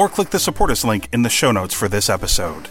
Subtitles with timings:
[0.00, 2.70] or click the support us link in the show notes for this episode.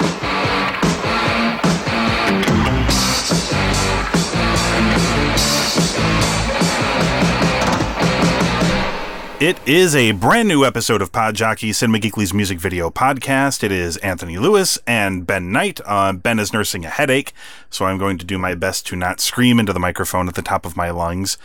[9.41, 13.63] It is a brand new episode of Pod Jockey Cinema Geekly's music video podcast.
[13.63, 15.81] It is Anthony Lewis and Ben Knight.
[15.83, 17.33] Uh, ben is nursing a headache,
[17.67, 20.43] so I'm going to do my best to not scream into the microphone at the
[20.43, 21.39] top of my lungs.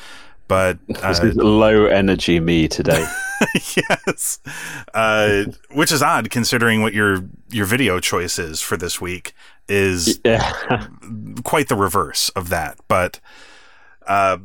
[0.46, 3.02] But This uh, is low energy me today.
[3.54, 4.40] yes,
[4.92, 9.32] uh, which is odd considering what your your video choice is for this week
[9.70, 10.86] is yeah.
[11.44, 12.76] quite the reverse of that.
[12.88, 13.20] But
[14.06, 14.36] uh,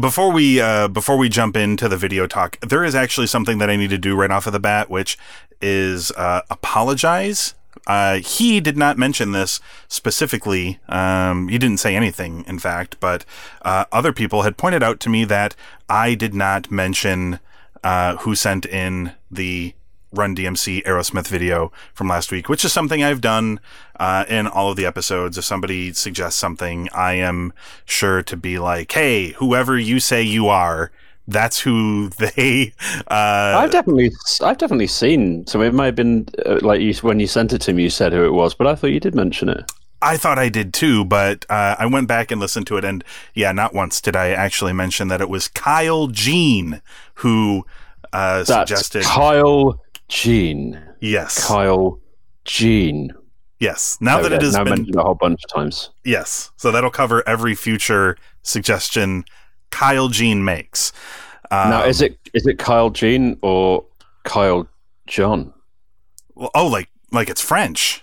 [0.00, 3.70] before we uh, before we jump into the video talk, there is actually something that
[3.70, 5.16] I need to do right off of the bat, which
[5.60, 7.54] is uh, apologize.
[7.86, 10.78] Uh, he did not mention this specifically.
[10.88, 13.24] Um, he didn't say anything, in fact, but
[13.62, 15.54] uh, other people had pointed out to me that
[15.88, 17.40] I did not mention
[17.82, 19.74] uh, who sent in the
[20.12, 23.60] Run DMC Aerosmith video from last week, which is something I've done
[24.00, 25.36] uh, in all of the episodes.
[25.36, 27.52] If somebody suggests something, I am
[27.84, 30.90] sure to be like, "Hey, whoever you say you are,
[31.26, 32.72] that's who they."
[33.06, 35.46] Uh, I've definitely, I've definitely seen.
[35.46, 37.90] So it might have been uh, like you when you sent it to me, you
[37.90, 39.70] said who it was, but I thought you did mention it.
[40.00, 43.02] I thought I did too, but uh, I went back and listened to it, and
[43.34, 46.80] yeah, not once did I actually mention that it was Kyle Jean
[47.14, 47.66] who
[48.12, 49.02] uh, suggested.
[49.02, 50.80] Kyle Jean.
[51.00, 52.00] yes, Kyle
[52.44, 53.12] Jean.
[53.60, 53.98] yes.
[54.00, 55.90] Now that There it has now been mentioned a whole bunch of times.
[56.04, 56.50] Yes.
[56.56, 59.24] So that'll cover every future suggestion
[59.70, 60.92] Kyle Jean makes.
[61.50, 63.84] Um, now, is it is it Kyle Jean or
[64.24, 64.68] Kyle
[65.06, 65.52] John?
[66.34, 68.02] well, oh, like like it's French.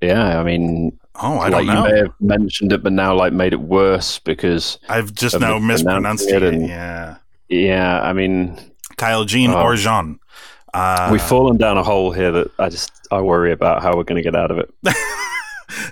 [0.00, 3.32] Yeah, I mean, Oh, I like don't you may have mentioned it, but now like
[3.32, 6.54] made it worse because I've just now mispronounced it it.
[6.54, 7.16] and- Yeah,
[7.48, 8.58] yeah, I mean,
[8.96, 9.62] Kyle Jean Oh.
[9.62, 10.18] or Jean.
[10.74, 14.04] Uh, we've fallen down a hole here that I just I worry about how we're
[14.04, 14.72] going to get out of it.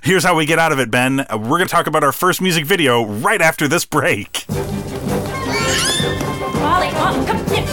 [0.03, 1.21] Here's how we get out of it, Ben.
[1.21, 4.47] Uh, We're going to talk about our first music video right after this break.
[6.59, 7.67] Molly, Mom, come here.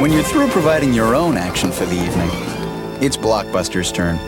[0.00, 2.30] When you're through providing your own action for the evening,
[3.02, 4.18] it's Blockbuster's turn.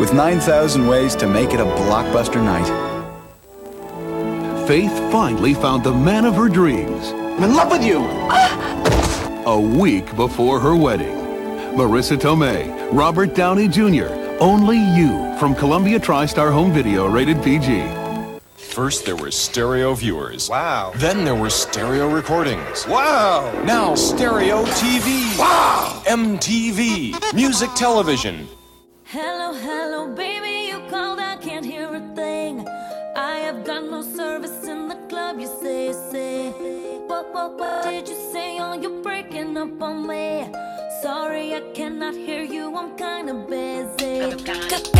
[0.00, 2.66] With 9,000 ways to make it a blockbuster night.
[4.66, 7.08] Faith finally found the man of her dreams.
[7.12, 8.00] I'm in love with you.
[9.44, 11.16] A week before her wedding.
[11.74, 14.06] Marisa Tomei, Robert Downey Jr.,
[14.38, 17.82] Only You from Columbia TriStar Home Video rated PG.
[18.54, 20.48] First, there were stereo viewers.
[20.48, 20.92] Wow.
[20.94, 22.86] Then there were stereo recordings.
[22.86, 23.50] Wow.
[23.64, 25.36] Now, stereo TV.
[25.36, 26.04] Wow.
[26.06, 27.34] MTV.
[27.34, 28.46] Music television.
[29.02, 29.81] Hello, hello,
[37.22, 38.58] What, what, what did you say?
[38.58, 40.50] Oh, you're breaking up on me.
[41.02, 44.91] Sorry, I cannot hear you, I'm kinda busy.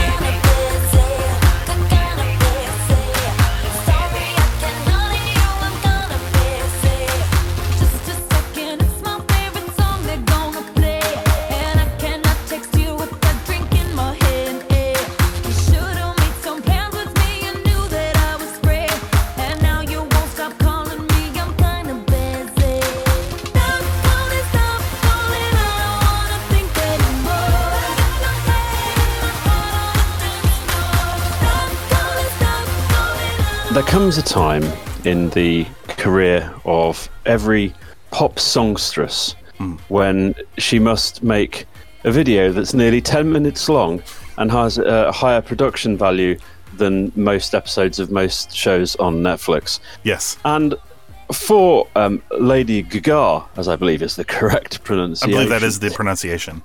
[33.73, 34.65] There comes a time
[35.07, 37.73] in the career of every
[38.11, 39.35] pop songstress
[39.89, 41.65] when she must make
[42.05, 44.03] a video that's nearly 10 minutes long
[44.37, 46.39] and has a higher production value
[46.75, 49.81] than most episodes of most shows on Netflix.
[50.03, 50.37] Yes.
[50.45, 50.75] And
[51.33, 55.35] for um, Lady Gaga, as I believe is the correct pronunciation.
[55.35, 56.63] I believe that is the pronunciation.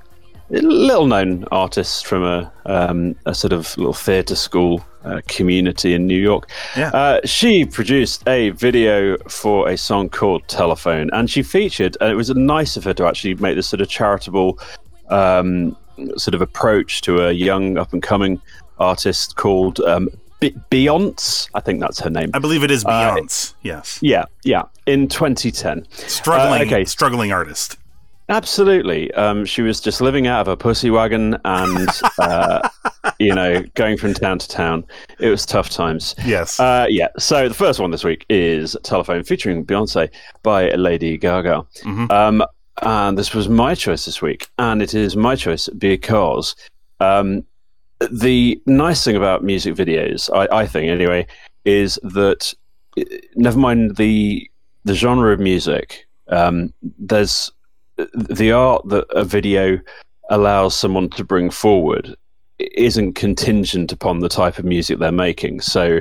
[0.50, 6.06] Little known artist from a, um, a sort of little theatre school uh, community in
[6.08, 6.50] New York.
[6.76, 6.90] Yeah.
[6.90, 12.16] Uh, she produced a video for a song called Telephone, and she featured, and it
[12.16, 14.60] was nice of her to actually make this sort of charitable
[15.10, 15.76] um,
[16.18, 18.42] sort of approach to a young up and coming
[18.80, 20.10] artist called um,
[20.40, 21.50] Be- Beyonce.
[21.56, 22.30] I think that's her name.
[22.34, 23.54] I believe it is Uh, Beyonce.
[23.64, 24.00] yes.
[24.02, 25.88] Yeah, yeah, in 2010.
[26.08, 26.86] Struggling, Uh, okay.
[26.86, 27.78] struggling artist.
[28.30, 29.14] Absolutely.
[29.14, 31.90] Um, she was just living out of a pussy wagon and,
[32.20, 32.68] uh,
[33.20, 34.86] you know, going from town to town.
[35.20, 36.14] It was tough times.
[36.26, 36.60] Yes.
[36.60, 37.08] Uh, yeah.
[37.18, 40.10] So the first one this week is Telephone featuring Beyonce
[40.44, 41.66] by Lady Gaga.
[42.12, 42.44] Um,
[42.82, 44.50] and this was my choice this week.
[44.60, 46.56] And it is my choice because
[47.00, 47.46] um,
[48.12, 51.28] the nice thing about music videos, I, I think anyway,
[51.66, 52.54] is that
[53.00, 53.04] uh,
[53.36, 54.50] never mind the
[54.84, 57.52] the genre of music, um, there's
[58.14, 59.80] the art that a video
[60.30, 62.16] allows someone to bring forward
[62.60, 65.62] isn't contingent upon the type of music they're making.
[65.62, 66.00] So,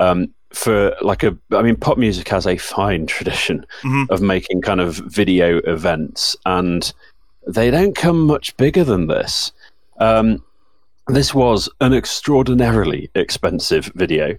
[0.00, 4.08] um, for like a, I mean, pop music has a fine tradition Mhm.
[4.10, 6.92] of making kind of video events, and
[7.46, 9.52] they don't come much bigger than this.
[9.98, 10.42] Um,
[11.08, 14.36] this was an extraordinarily expensive video,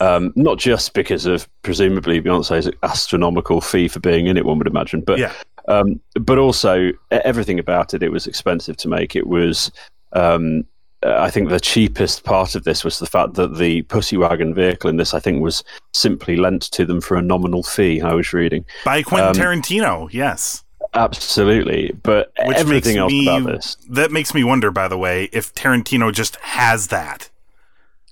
[0.00, 4.66] um, not just because of presumably Beyonce's astronomical fee for being in it, one would
[4.66, 5.32] imagine, but Yeah.
[5.70, 8.02] Um, but also everything about it.
[8.02, 9.14] It was expensive to make.
[9.14, 9.70] It was,
[10.12, 10.64] um,
[11.04, 14.52] uh, I think, the cheapest part of this was the fact that the Pussy Wagon
[14.52, 15.62] vehicle in this, I think, was
[15.94, 18.00] simply lent to them for a nominal fee.
[18.00, 20.08] I was reading By Quentin um, Tarantino.
[20.12, 20.64] Yes.
[20.94, 23.76] absolutely, but Which everything else me, about this.
[23.88, 27.30] That makes me wonder, by the way, if Tarantino just has that.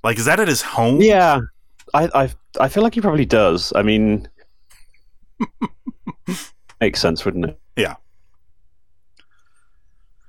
[0.05, 1.03] Like, is that at his home?
[1.03, 1.41] Yeah,
[1.93, 3.73] I, I, I feel like he probably does.
[3.75, 4.29] I mean,
[6.81, 7.59] makes sense, wouldn't it?
[7.77, 7.95] Yeah.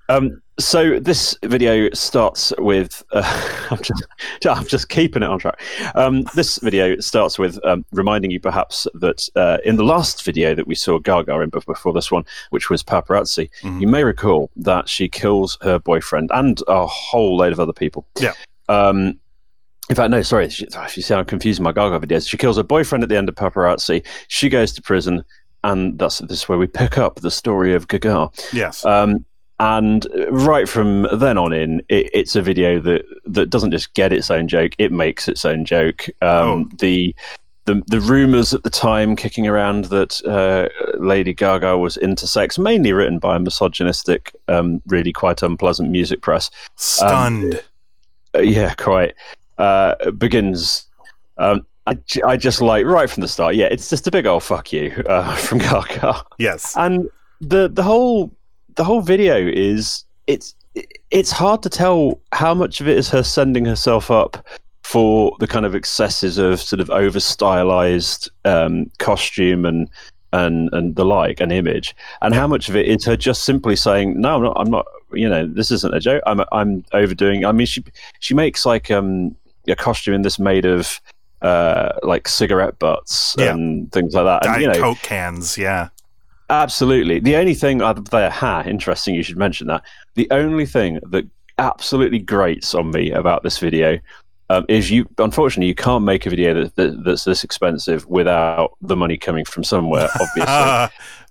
[0.09, 4.03] Um, so this video starts with uh, I'm just
[4.49, 5.61] I'm just keeping it on track.
[5.93, 10.55] Um, this video starts with um, reminding you perhaps that uh, in the last video
[10.55, 13.81] that we saw Gaga in before this one, which was paparazzi, Mhm.
[13.81, 18.07] you may recall that she kills her boyfriend and a whole load of other people.
[18.19, 18.33] Yeah.
[18.67, 19.19] Um,
[19.89, 20.49] in fact, no, sorry.
[20.49, 23.09] She, if you see how I'm confusing my Gaga videos, she kills her boyfriend at
[23.09, 24.05] the end of paparazzi.
[24.27, 25.23] She goes to prison,
[25.63, 28.29] and that's this is where we pick up the story of Gaga.
[28.53, 28.85] Yes.
[28.85, 29.25] Um,
[29.59, 34.13] and right from then on in, it, it's a video that that doesn't just get
[34.13, 36.07] its own joke; it makes its own joke.
[36.21, 37.13] Um, The
[37.65, 42.93] the the rumors at the time kicking around that uh, Lady Gaga was intersex, mainly
[42.93, 46.49] written by a misogynistic, um, really quite unpleasant music press.
[46.77, 47.61] Stunned.
[48.33, 49.13] Uh, yeah, quite.
[49.57, 50.87] Uh, begins.
[51.37, 53.55] Um, I, I just like right from the start.
[53.55, 56.75] Yeah, it's just a big old fuck you uh, from Gaga yes.
[56.77, 57.09] and
[57.41, 58.31] the the whole
[58.75, 60.55] the whole video is it's
[61.09, 64.45] it's hard to tell how much of it is her sending herself up
[64.83, 69.89] for the kind of excesses of sort of over stylized um, costume and
[70.31, 73.75] and and the like an image and how much of it is her just simply
[73.75, 77.45] saying no I'm not I'm not you know this isn't a joke I'm I'm overdoing
[77.45, 77.83] I mean she
[78.19, 79.35] she makes like um
[79.67, 81.01] a costume in this made of
[81.41, 83.51] uh like cigarette butts Yeah.
[83.53, 85.57] and things like that and Diet you know Coke cans.
[85.57, 85.89] Yeah.
[86.51, 87.19] Absolutely.
[87.19, 89.83] The only thing other there, ha, interesting you should mention that.
[90.15, 91.25] The only thing that
[91.59, 93.99] absolutely grates on me about this video
[94.49, 98.71] um, is you, unfortunately, you can't make a video that, that, that's this expensive without
[98.81, 100.41] the money coming from somewhere, obviously.
[100.47, 100.87] Uh,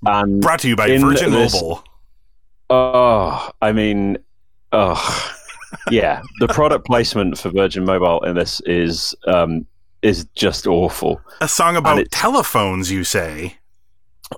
[0.07, 1.83] and brought to you by Virgin this- Mobile.
[2.71, 4.19] Oh, I mean,
[4.73, 5.33] oh,
[5.91, 6.23] yeah.
[6.39, 9.67] The product placement for Virgin Mobile in this is um,
[10.03, 11.21] is just awful.
[11.41, 13.57] A song about telephones, you say?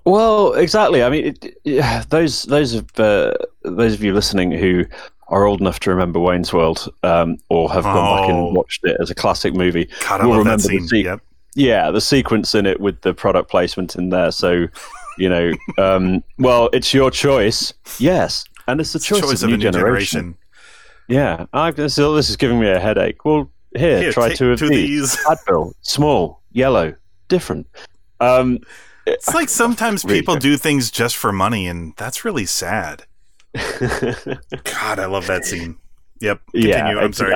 [0.05, 1.02] Well, exactly.
[1.02, 4.85] I mean, it, yeah, those those of uh, those of you listening who
[5.29, 8.47] are old enough to remember Wayne's World um, or have gone back Oh.
[8.49, 10.88] and watched it as a classic movie, God, will remember the scene.
[10.88, 11.21] se- Yep.
[11.55, 14.33] yeah, the sequence in it with the product placement in there.
[14.33, 14.67] So,
[15.19, 17.73] you know, um, well, it's your choice.
[18.00, 20.37] Yes, and it's the It's choice, choice of, a new generation.
[21.09, 23.25] Yeah, I, this, this is giving me a headache.
[23.25, 25.12] Well, here, Here, try take two of two these.
[25.12, 25.25] these.
[25.27, 26.95] Advil, small, yellow,
[27.29, 27.67] different.
[28.21, 28.59] Um,
[29.07, 33.05] It's like sometimes people do things just for money, and that's really sad.
[33.55, 35.77] God, I love that scene.
[36.21, 36.41] Yep.
[36.53, 36.69] Continue.
[36.75, 37.35] yeah, I'm sorry.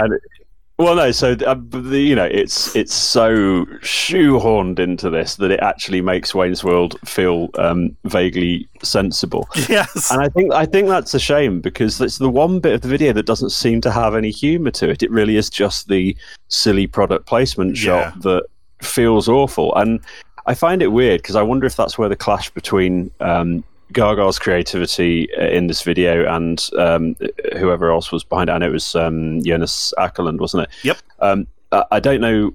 [0.77, 1.13] Well, no.
[1.13, 6.35] So uh, the, you know, it's it's so shoehorned into this that it actually makes
[6.35, 9.49] Wayne's World feel um, vaguely sensible.
[9.69, 10.11] Yes.
[10.11, 12.89] And I think I think that's a shame because it's the one bit of the
[12.89, 15.03] video that doesn't seem to have any humour to it.
[15.03, 16.17] It really is just the
[16.49, 18.21] silly product placement shot Yeah.
[18.23, 18.45] that
[18.83, 19.75] feels awful.
[19.77, 20.01] And
[20.47, 23.63] I find it weird because I wonder if that's where the clash between um,
[23.95, 27.17] Gaga's creativity uh, in this video and um,
[27.57, 28.53] whoever else was behind it.
[28.53, 30.71] I know it was um, Jonas Åkerlund, wasn't it?
[30.83, 30.99] Yep.
[31.21, 32.55] Um, I, I don't know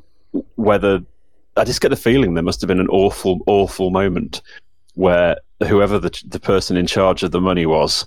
[0.55, 1.01] whether
[1.57, 4.41] I just get the feeling there must have been an awful, awful moment
[4.95, 8.05] where whoever the the person in charge of the money was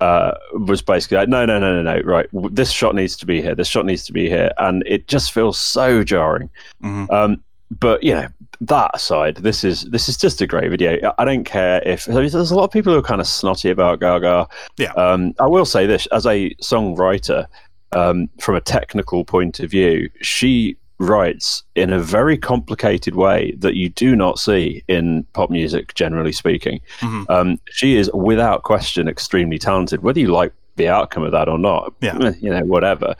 [0.00, 2.26] uh, was basically like, no, no, no, no, no, right.
[2.32, 3.54] This shot needs to be here.
[3.54, 6.48] This shot needs to be here, and it just feels so jarring.
[6.82, 7.10] Mhm.
[7.10, 7.42] Um,
[7.78, 8.28] but you know,
[8.62, 11.12] that aside, this is this is just a great video.
[11.18, 13.26] I- don't care if I mean, there's a lot of people who are kind of
[13.26, 14.46] snotty about Gaga.
[14.76, 14.92] Yeah.
[14.92, 17.46] Um, I will say this as a songwriter,
[17.92, 23.74] um, from a technical point of view, she writes in a very complicated way that
[23.74, 26.78] you do not see in pop music, generally speaking.
[26.98, 27.30] Mhm.
[27.30, 31.58] Um, she is without question extremely talented, whether you like the outcome of that or
[31.58, 31.94] not.
[32.02, 32.32] Yeah.
[32.40, 33.14] you know, whatever.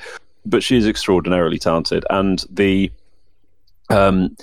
[0.45, 2.91] But she is extraordinarily talented, and the
[3.89, 4.37] um,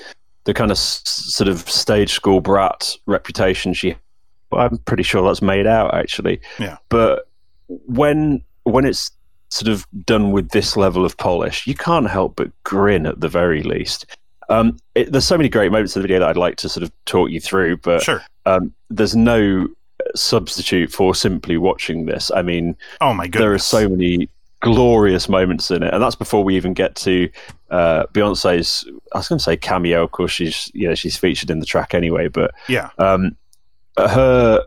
[0.47, 3.95] the kind of s- sort of stage school brat reputation she,
[4.51, 6.39] I'm pretty sure that's made out actually.
[6.57, 6.77] Yeah.
[6.89, 7.27] But
[7.67, 9.11] when when it's
[9.49, 13.29] sort of done with this level of polish, you can't help but grin at the
[13.29, 14.05] very least.
[14.49, 16.83] Um, it, there's so many great moments in the video that I'd like to sort
[16.83, 18.21] of talk you through, but Sure.
[18.45, 19.67] um, there's no
[20.15, 22.31] substitute for simply watching this.
[22.33, 23.39] I mean, Oh my goodness.
[23.41, 24.29] there are so many
[24.61, 27.29] glorious moments in it, and that's before we even get to
[27.69, 28.85] uh, Beyonce's.
[29.13, 30.03] I was going to say cameo.
[30.03, 32.89] Of course, she's you know she's featured in the track anyway, but Yeah.
[32.97, 33.35] um,
[33.97, 34.63] her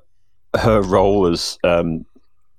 [0.56, 2.04] her role as um,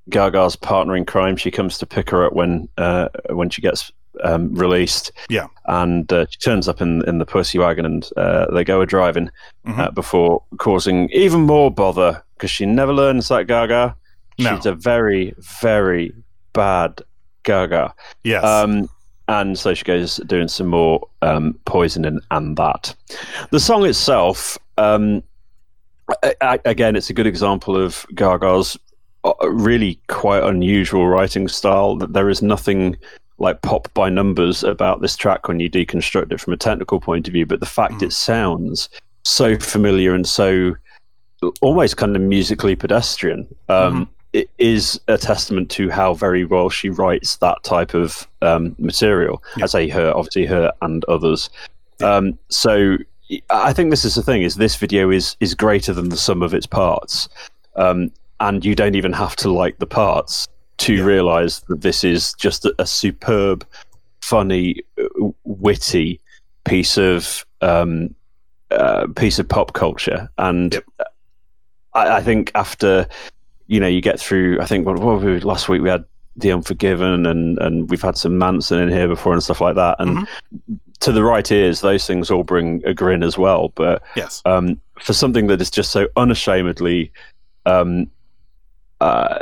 [0.09, 1.35] Gaga's partner in crime.
[1.37, 3.91] She comes to pick her up when uh, when she gets
[4.23, 5.11] um, released.
[5.29, 5.47] Yeah.
[5.67, 8.85] and uh, she turns up in in the pussy wagon, and uh, they go a
[8.85, 9.29] driving
[9.65, 9.79] Mhm.
[9.79, 13.95] uh, before causing even more bother because she never learns that Gaga.
[14.39, 14.55] No.
[14.55, 16.13] She's a very very
[16.53, 17.01] bad
[17.43, 17.93] Gaga.
[18.23, 18.43] Yes.
[18.43, 18.89] Um,
[19.27, 22.93] and so she goes doing some more um, poisoning and that.
[23.51, 25.23] The song itself, um,
[26.23, 28.77] I, I, again, it's a good example of Gaga's
[29.23, 31.95] uh, really quite unusual writing style.
[31.95, 32.97] That there is nothing
[33.37, 37.27] like pop by numbers about this track when you deconstruct it from a technical point
[37.27, 38.89] of view, but the fact it sounds
[39.23, 40.75] so familiar and so
[41.61, 46.89] almost kind of musically pedestrian um, it is a testament to how very well she
[46.89, 49.43] writes that type of um, material.
[49.61, 51.49] I say her, obviously her and others.
[52.01, 52.97] Um, so
[53.49, 56.41] I think this is the thing: is this video is is greater than the sum
[56.41, 57.29] of its parts,
[57.75, 60.47] um, and you don't even have to like the parts
[60.77, 63.65] to realize that this is just a, a superb,
[64.21, 66.19] funny, uh, witty
[66.63, 68.15] piece of um,
[68.71, 70.83] uh, piece of pop culture, and Yep.
[71.93, 73.07] I, I think after
[73.71, 76.03] you know you get through, I think what, what we, last week we had
[76.35, 79.95] the Unforgiven, and and we've had some Manson in here before and stuff like that,
[79.99, 80.27] and
[80.99, 84.41] to the right ears, those things all bring a grin as well, but yes.
[84.45, 87.11] um, for something that is just so unashamedly
[87.65, 88.11] um,
[88.99, 89.39] uh,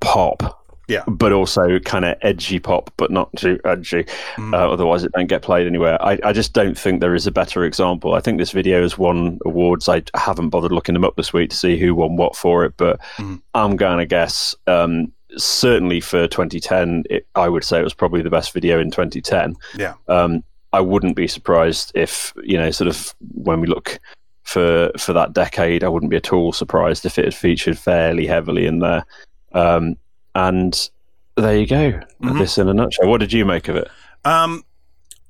[0.00, 0.61] pop.
[0.88, 1.04] Yeah.
[1.06, 4.04] But also kind of edgy pop, but not too edgy.
[4.36, 4.52] Mm.
[4.52, 6.02] Uh, otherwise, it don't get played anywhere.
[6.02, 8.14] I, I just don't think there is a better example.
[8.14, 9.88] I think this video has won awards.
[9.88, 12.74] I haven't bothered looking them up this week to see who won what for it,
[12.76, 13.40] but Mhm.
[13.54, 18.22] I'm going to guess um, certainly for 2010, it, I would say it was probably
[18.22, 19.94] the best video in 2010 Yeah.
[20.08, 20.42] um,
[20.74, 23.98] I wouldn't be surprised if you know, sort of when we look
[24.42, 28.26] for for that decade, I wouldn't be at all surprised if it had featured fairly
[28.26, 29.04] heavily in there.
[29.52, 29.96] Um,
[30.34, 30.90] and
[31.36, 32.00] there you go.
[32.22, 32.38] Mhm.
[32.38, 33.08] This in a nutshell.
[33.08, 33.90] What did you make of it?
[34.24, 34.64] Um,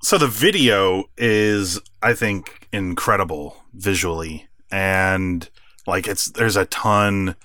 [0.03, 5.49] so the video is, I think, incredible visually, and
[5.87, 7.37] like it's there's a ton,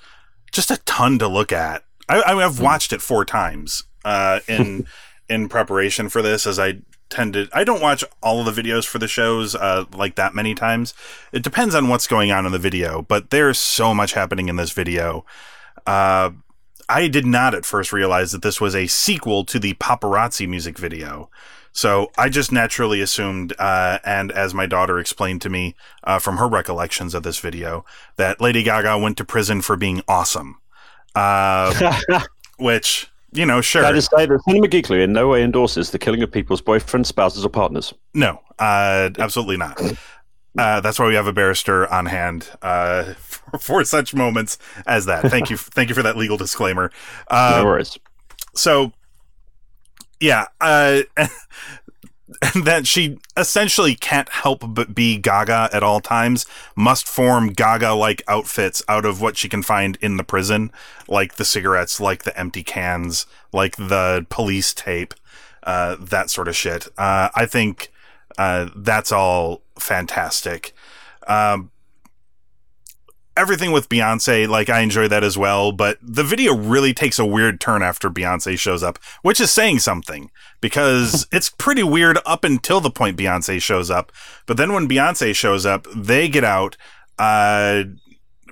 [0.52, 1.84] just a ton to look at.
[2.10, 4.88] I, I I've watched it four times uh, in
[5.30, 7.48] in preparation for this, as I tend to.
[7.54, 10.94] I don't watch all of the videos for the shows uh, like that many times.
[11.32, 14.56] It depends on what's going on in the video, but there's so much happening in
[14.56, 15.26] this video.
[15.86, 16.32] Uh,
[16.90, 20.78] I did not at first realize that this was a sequel to the paparazzi music
[20.78, 21.30] video.
[21.74, 26.38] So I just naturally assumed, uh, and as my daughter explained to me uh, from
[26.38, 30.60] her recollections of this video, that Lady Gaga went to prison for being awesome.
[31.14, 32.00] Uh,
[32.58, 33.84] which, you know, sure.
[33.84, 36.62] Can I just say that Cinema Geekly in no way endorses the killing of people's
[36.62, 37.94] boyfriends, spouses, or partners.
[38.14, 39.80] No, uh, absolutely not.
[40.58, 45.06] Uh, that's why we have a barrister on hand uh, for, for such moments as
[45.06, 45.30] that.
[45.30, 46.92] Thank you, thank you for that legal disclaimer.
[47.28, 47.98] Uh, no worries.
[48.56, 48.92] so
[50.20, 51.02] yeah uh
[52.42, 56.46] and that she essentially can't help but be Gaga at all times,
[56.76, 60.72] must form Gaga like outfits out of what she can find in the prison,
[61.08, 65.14] like the cigarettes, like the empty cans, like the police tape,
[65.64, 66.88] uh, that sort of shit.
[66.98, 67.92] Uh, I think
[68.38, 70.74] uh, that's all fantastic.
[71.28, 71.72] Um,
[73.38, 77.26] everything with Beyonce, like I enjoy that as well, but the video really takes a
[77.26, 82.44] weird turn after Beyonce shows up, which is saying something because it's pretty weird up
[82.44, 84.12] until the point Beyonce shows up.
[84.48, 86.76] But then when Beyonce shows up, they get out.
[87.20, 87.84] Uh,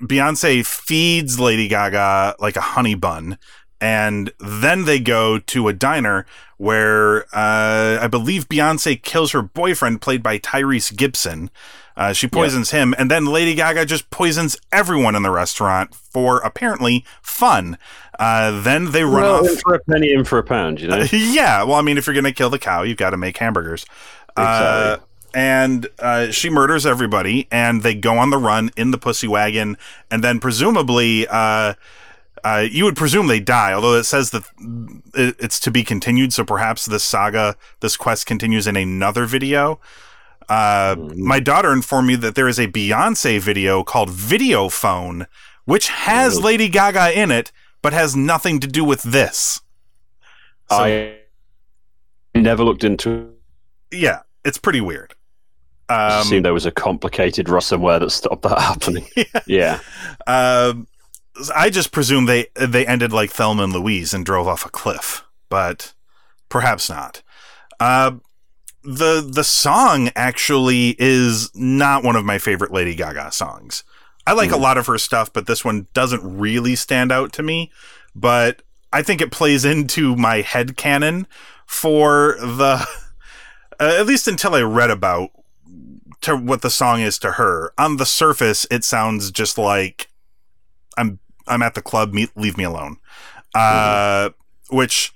[0.02, 3.38] Beyonce feeds Lady Gaga like a honey bun.
[3.80, 6.24] And then they go to a diner
[6.56, 11.50] where uh, I believe Beyonce kills her boyfriend, played by Tyrese Gibson.
[11.96, 16.38] Uh, she poisons him, and then Lady Gaga just poisons everyone in the restaurant for
[16.38, 17.78] apparently fun.
[18.18, 19.48] Uh, then they run Well, off.
[19.50, 21.06] in for a penny, in for a pound, you know?
[21.12, 23.86] yeah, well, I mean, if you're gonna kill the cow, you've got to make hamburgers.
[24.36, 24.98] Uh,
[25.32, 29.78] and uh, she murders everybody, and they go on the run in the pussy wagon,
[30.10, 31.74] and then presumably, uh,
[32.46, 33.72] uh, you would presume they die.
[33.72, 34.44] Although it says that
[35.14, 39.80] it's to be continued, so perhaps this saga, this quest continues in another video.
[40.48, 45.26] Uh, My daughter informed me that there is a Beyonce video called Video Phone,
[45.64, 47.50] which has Lady Gaga in it,
[47.82, 49.60] but has nothing to do with this.
[50.70, 51.16] So- I
[52.34, 53.10] never looked into
[53.90, 53.98] it.
[53.98, 55.14] yeah, it's pretty weird.
[55.88, 55.92] it.
[55.92, 59.06] Um, assumed there was a complicated rust somewhere that stopped that happening.
[59.46, 59.80] yeah.
[60.28, 60.86] um,
[61.54, 65.24] I just presume they they ended like Thelma and Louise and drove off a cliff,
[65.48, 65.92] but
[66.48, 67.22] perhaps not.
[67.78, 68.12] Uh,
[68.82, 73.84] the the song actually is not one of my favorite Lady Gaga songs.
[74.26, 77.44] I like a lot of her stuff, but this one doesn't really stand out to
[77.44, 77.70] me.
[78.14, 78.62] But
[78.92, 81.28] I think it plays into my head canon
[81.64, 82.86] for the
[83.80, 85.30] uh, at least until I read about
[86.22, 87.72] to what the song is to her.
[87.78, 90.08] On the surface, it sounds just like
[90.96, 92.14] I'm I'm at the club.
[92.34, 92.98] Leave me alone.
[93.54, 94.30] Uh,
[94.70, 95.14] Which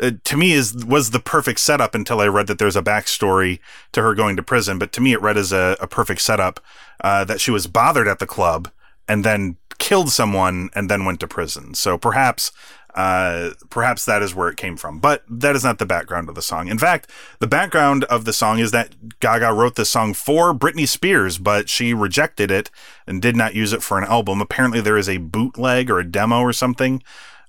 [0.00, 3.58] uh, to me is was the perfect setup until I read that there's a backstory
[3.92, 4.78] to her going to prison.
[4.78, 6.60] But to me, it read as a, a perfect setup
[7.02, 8.70] uh, that she was bothered at the club
[9.08, 11.74] and then killed someone and then went to prison.
[11.74, 12.52] So perhaps
[12.94, 14.98] uh, perhaps that is where it came from.
[14.98, 16.68] But that is not the background of the song.
[16.68, 20.86] In fact, the background of the song is that Gaga wrote this song for Britney
[20.86, 22.70] Spears, but she rejected it
[23.06, 24.40] and did not use it for an album.
[24.40, 27.02] Apparently, there is a bootleg or a demo or something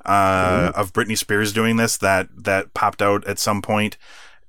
[0.05, 3.97] uh, of Britney Spears doing this that that popped out at some point.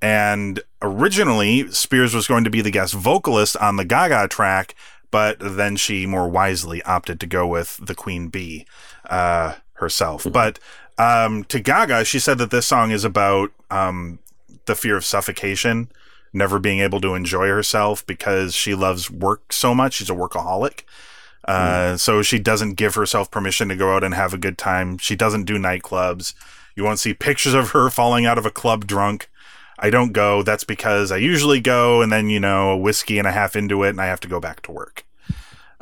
[0.01, 4.75] And originally, Spears was going to be the guest vocalist on the Gaga track,
[5.11, 8.67] but then she more wisely opted to go with the Queen Bee
[9.09, 10.27] uh, herself.
[10.31, 10.59] But
[10.99, 14.19] um, to Gaga, she said that this song is about um,
[14.67, 15.89] the fear of suffocation,
[16.33, 19.95] never being able to enjoy herself because she loves work so much.
[19.95, 20.83] She's a workaholic.
[21.45, 24.99] Uh, So she doesn't give herself permission to go out and have a good time.
[24.99, 26.35] She doesn't do nightclubs.
[26.75, 29.29] You won't see pictures of her falling out of a club drunk.
[29.79, 30.43] I don't go.
[30.43, 33.83] That's because I usually go and then, you know, a whiskey and a half into
[33.83, 35.05] it and I have to go back to work.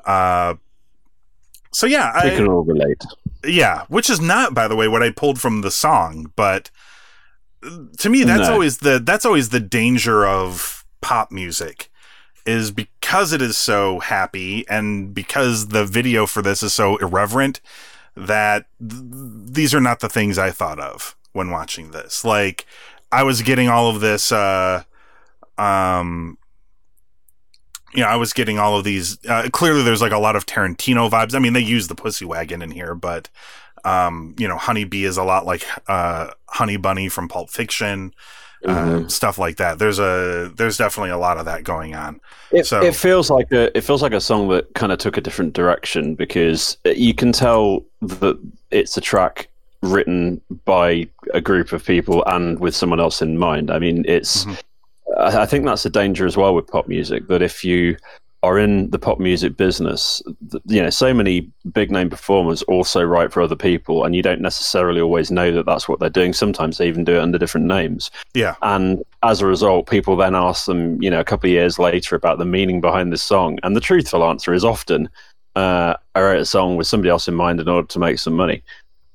[0.05, 0.55] Uh,
[1.71, 3.03] so yeah, We I, can all relate.
[3.45, 6.71] Yeah, which is not, by the way, what I pulled from the song, but
[7.99, 8.55] to me, that's No.
[8.55, 11.91] always the that's always the danger of pop music,
[12.45, 17.61] is because it is so happy and because the video for this is so irreverent
[18.17, 22.25] that th- these are not the things I thought of when watching this.
[22.25, 22.67] Like,
[23.11, 24.83] I was getting all of this, uh,
[25.57, 26.37] um,
[27.95, 29.19] you know, I was getting all of these.
[29.27, 31.35] Uh, clearly, there's like a lot of Tarantino vibes.
[31.35, 33.29] I mean, they use the pussy wagon in here, but
[33.85, 38.15] um, you know, Honeybee is a lot like uh, Honey Bunny from Pulp Fiction,
[38.65, 39.79] uh, stuff like that.
[39.79, 42.21] There's a there's definitely a lot of that going on.
[42.53, 45.17] It, So- it feels like a it feels like a song that kind of took
[45.17, 48.39] a different direction because you can tell that
[48.71, 49.49] it's a track
[49.83, 53.69] written by a group of people and with someone else in mind.
[53.71, 54.47] I mean, it's
[55.19, 57.97] I, I think that's a danger as well with pop music that if you
[58.45, 60.21] are in the pop music business,
[60.67, 64.41] you know, so many big name performers also write for other people, and you don't
[64.41, 66.33] necessarily always know that that's what they're doing.
[66.33, 68.11] Sometimes they even do it under different names.
[68.35, 71.79] Yeah, And as a result, people then ask them, you know, a couple of years
[71.79, 73.61] later about the meaning behind this song.
[73.63, 75.09] And the truthful answer is often,
[75.55, 78.35] uh, I wrote a song with somebody else in mind in order to make some
[78.35, 78.65] money,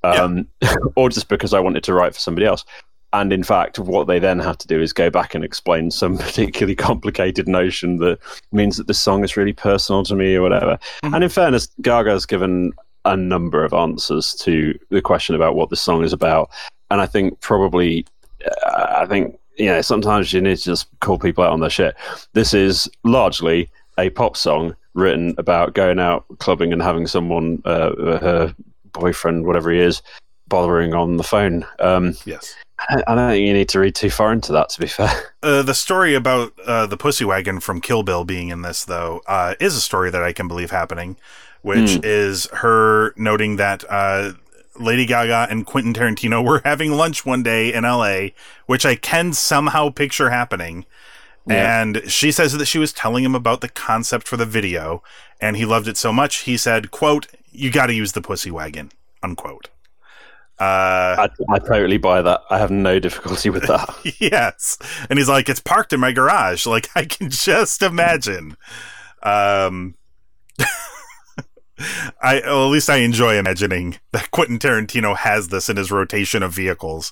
[0.04, 0.48] um,
[0.96, 2.64] or just because I wanted to write for somebody else.
[3.14, 6.18] And in fact, what they then have to do is go back and explain some
[6.18, 8.20] particularly complicated notion that
[8.52, 10.78] means that this song is really personal to me or whatever.
[11.04, 12.74] And in fairness, Gaga's given
[13.06, 16.50] a number of answers to the question about what the song is about.
[16.92, 18.06] And I think probably,
[18.46, 21.70] uh, I think you know, sometimes you need to just call people out on their
[21.70, 21.96] shit.
[22.34, 28.20] This is largely a pop song written about going out clubbing and having someone, uh,
[28.20, 28.56] her
[28.94, 30.02] boyfriend, whatever he is,
[30.48, 31.66] bothering on the phone.
[31.80, 32.56] Um, Yes.
[32.80, 35.10] I don't think you need to read too far into that, to be fair.
[35.44, 39.22] Uh, the story about uh, the pussy wagon from Kill Bill being in this, though,
[39.28, 41.16] uh, is a story that I can believe happening,
[41.62, 44.34] which is her noting that uh,
[44.78, 48.30] Lady Gaga and Quentin Tarantino were having lunch one day in LA,
[48.66, 50.86] which I can somehow picture happening.
[51.46, 51.82] Yeah.
[51.82, 55.02] And she says that she was telling him about the concept for the video,
[55.40, 58.52] and he loved it so much he said, "quote You got to use the pussy
[58.52, 58.92] wagon."
[59.24, 59.70] Unquote.
[60.60, 62.42] Uh, I, I totally buy that.
[62.50, 63.96] I have no difficulty with that.
[64.20, 64.78] yes.
[65.10, 66.66] And he's like, it's parked in my garage.
[66.78, 68.58] Like, I can just imagine.
[69.24, 69.96] Um,
[72.22, 76.42] I, well, at least I enjoy imagining that Quentin Tarantino has this in his rotation
[76.42, 77.12] of vehicles.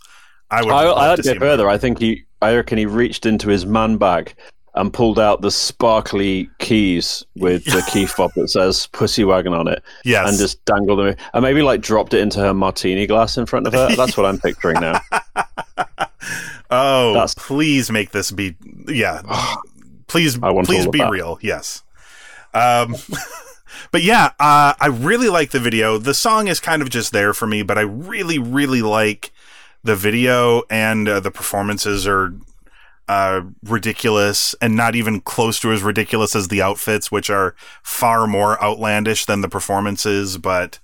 [0.50, 0.72] I would.
[0.72, 1.70] I, love I to had to see go him- further.
[1.70, 4.36] I think he, I reckon he reached into his man bag
[4.76, 9.68] and pulled out the sparkly keys with the key fob that says "pussy wagon" on
[9.68, 10.30] it, Yes.
[10.30, 13.68] and just dangled them, and maybe like dropped it into her martini glass in front
[13.68, 13.96] of her.
[13.96, 15.00] That's what I'm picturing now.
[16.72, 18.56] Oh, That's- please make this be.
[18.88, 19.22] Yeah.
[20.08, 21.12] please, please be that.
[21.12, 21.38] real.
[21.42, 21.84] Yes.
[22.56, 22.96] Um,
[23.92, 25.98] but yeah, uh, I really like the video.
[25.98, 29.32] The song is kind of just there for me, but I really, really like
[29.84, 32.34] the video and uh, the performances are
[33.08, 38.28] uh, ridiculous and not even close to as ridiculous as the outfits, which are far
[38.28, 40.38] more outlandish than the performances.
[40.38, 40.80] But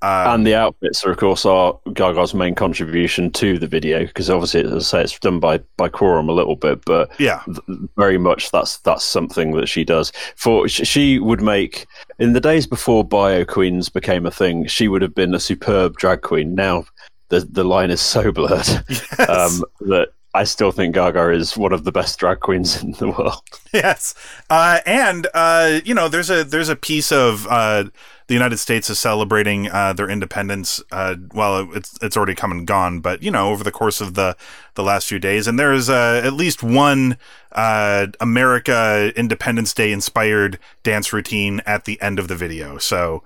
[0.00, 4.30] um, and the outfits are, of course, are Gaga's main contribution to the video because
[4.30, 7.80] obviously, as I say, it's done by by Quorum a little bit, but yeah, th-
[7.96, 10.12] very much that's that's something that she does.
[10.36, 11.86] For sh- she would make
[12.20, 15.96] in the days before bio queens became a thing, she would have been a superb
[15.96, 16.54] drag queen.
[16.54, 16.84] Now
[17.28, 18.68] the the line is so blurred
[19.28, 23.08] um, that I still think Gaga is one of the best drag queens in the
[23.08, 23.42] world.
[23.72, 24.14] Yes,
[24.48, 27.84] uh, and uh, you know, there's a there's a piece of uh,
[28.28, 30.82] the United States is celebrating uh, their independence.
[30.90, 34.14] Uh, well, it's it's already come and gone, but you know, over the course of
[34.14, 34.36] the
[34.74, 37.18] the last few days, and there's uh, at least one
[37.52, 42.78] uh, America Independence Day inspired dance routine at the end of the video.
[42.78, 43.22] So,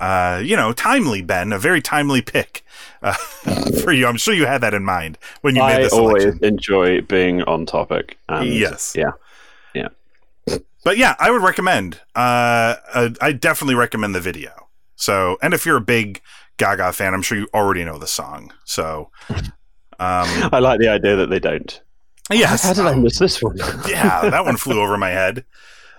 [0.00, 2.64] uh, you know, timely Ben, a very timely pick
[3.02, 3.12] uh,
[3.82, 4.06] for you.
[4.06, 5.92] I'm sure you had that in mind when you made this.
[5.92, 8.18] I always enjoy being on topic.
[8.28, 8.94] And Yes.
[8.96, 9.12] yeah,
[10.84, 12.00] But yeah, I would recommend.
[12.14, 14.68] Uh, uh, I definitely recommend the video.
[14.94, 16.20] So, and if you're a big
[16.58, 18.52] Gaga fan, I'm sure you already know the song.
[18.64, 19.42] So, um,
[19.98, 21.82] I like the idea that they don't.
[22.32, 23.56] yes, How did I miss this one?
[23.88, 25.44] yeah, that one flew over my head.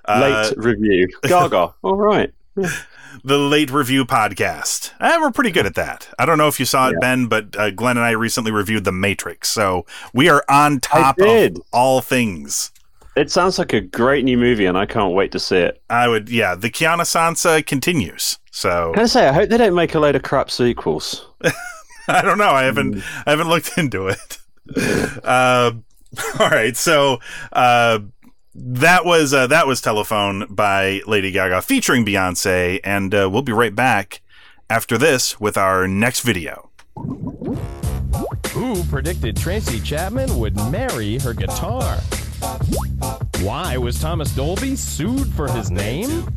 [0.10, 1.10] Uh, Late review.
[1.24, 1.74] Gaga.
[1.84, 2.32] All right.
[2.56, 4.94] the late review podcast.
[5.02, 6.08] Eh, we're pretty good at that.
[6.18, 8.86] I don't know if you saw it, Ben, but uh, Glenn and I recently reviewed
[8.86, 12.72] The Matrix, so we are on top of all things.
[13.18, 15.82] It sounds like a great new movie, and I can't wait to see it.
[15.90, 16.54] I would, yeah.
[16.54, 18.38] The Kiana Sansa continues.
[18.52, 21.26] So Can I say, I hope they don't make a load of crap sequels.
[22.08, 22.52] I don't know.
[22.52, 24.38] I haven't I haven't looked into it.
[25.24, 25.72] uh,
[26.40, 27.20] all right, so
[27.52, 28.00] uh,
[28.56, 33.52] that was uh, that was Telephone by Lady Gaga featuring Beyonce, and uh, we'll be
[33.52, 34.22] right back
[34.70, 36.70] after this with our next video.
[38.54, 42.00] Who predicted Tracy Chapman would marry her guitar?
[43.42, 46.28] Why was Thomas Dolby sued for his name?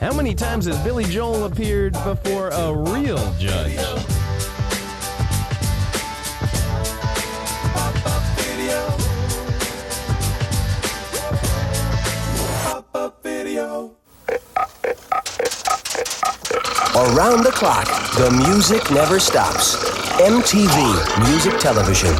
[0.00, 3.76] How many times has Billy Joel appeared before a real judge?
[16.96, 19.76] Around the clock, the music never stops.
[20.20, 22.14] MTV Music Television.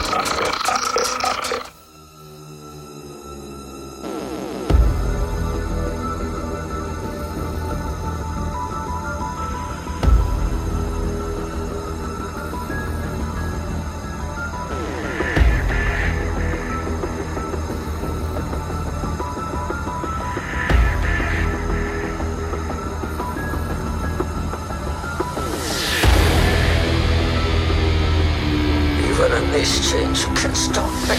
[29.65, 31.17] Chains, you can't stop me.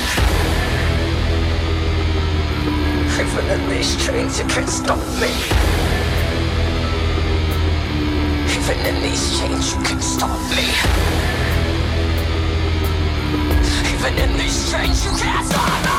[3.20, 5.32] Even in these chains, you can't stop me.
[8.56, 10.68] Even in these chains, you can't stop me.
[13.94, 15.95] Even in these chains, you can't stop me.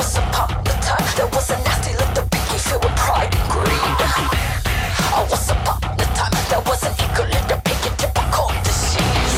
[0.00, 4.00] Once upon a time, There was a nasty little pinky filled with pride and greed.
[5.12, 8.48] I was upon the time and there was an eagle in the pig and typical
[8.64, 9.36] disease.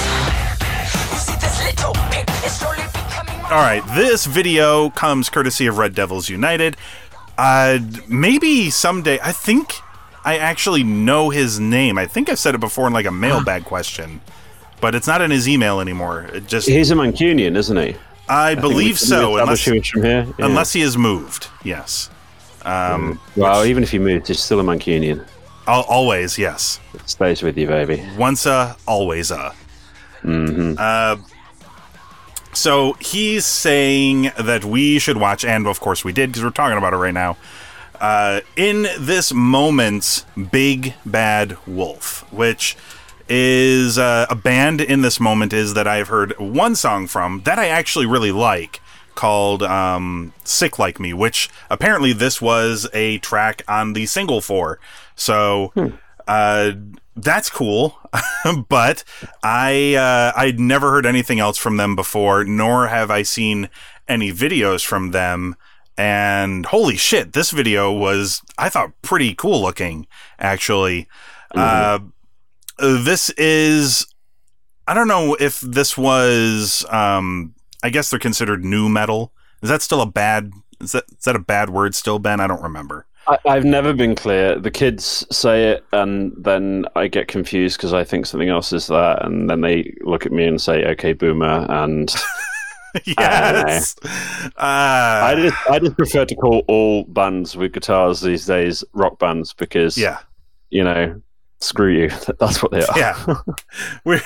[1.11, 5.79] You see this little pig is slowly becoming All right, this video comes courtesy of
[5.79, 6.77] Red Devils United.
[7.37, 9.19] Uh, maybe someday.
[9.21, 9.73] I think
[10.25, 11.99] I actually know his name.
[11.99, 14.21] I think I've said it before in like a mailbag question,
[14.81, 16.31] but it's not in his email anymore.
[16.33, 17.97] It just He's a Mancunian, isn't he?
[18.33, 20.27] I, think believe so, unless he was from here.
[20.39, 20.47] Yeah.
[20.47, 21.49] unless he has moved.
[21.65, 22.11] Yes.
[22.65, 25.27] Um, Well, even if he moved, he's still a Mancunian.
[25.67, 26.81] al- always yes.
[26.95, 28.03] It stays with you, baby.
[28.17, 29.53] Once a, always a.
[30.25, 31.17] Uh,
[32.53, 36.79] so he's saying that we should watch, and of course we did because we're talking
[36.79, 37.37] about it right now.
[38.01, 42.77] Uh, in this moment, Big Bad Wolf, which
[43.35, 47.59] is uh, a band in this moment, is that I've heard one song from that
[47.59, 48.83] I actually really like
[49.15, 54.79] called um, Sick Like Me, which apparently this was a track on the single for.
[55.17, 55.73] So
[56.29, 56.73] uh,
[57.17, 57.99] that's cool.
[58.69, 59.03] but
[59.43, 63.71] I uh, I'd never heard anything else from them before, nor have I seen
[64.07, 65.57] any videos from them.
[65.97, 70.07] And holy shit, this video was I thought pretty cool looking.
[70.39, 71.09] Actually,
[71.55, 72.01] uh,
[72.83, 74.07] this is
[74.87, 79.33] I don't know if this was um, I guess they're considered nu metal.
[79.63, 80.53] Is that still a bad?
[80.81, 82.41] Is that is that a bad word still, Ben?
[82.41, 83.07] I don't remember.
[83.29, 84.59] I, I've never been clear.
[84.59, 88.89] The kids say it, and then I get confused because I think something else is
[88.89, 92.13] that, and then they look at me and say, "Okay, boomer," and
[93.05, 93.95] yes.
[94.03, 99.21] Uh, I just I just prefer to call all bands with guitars these days rock
[99.21, 100.19] bands because yeah,
[100.71, 101.21] you know,
[101.63, 102.09] screw you.
[102.39, 102.99] That's what they are.
[102.99, 103.25] yeah.
[104.05, 104.21] We're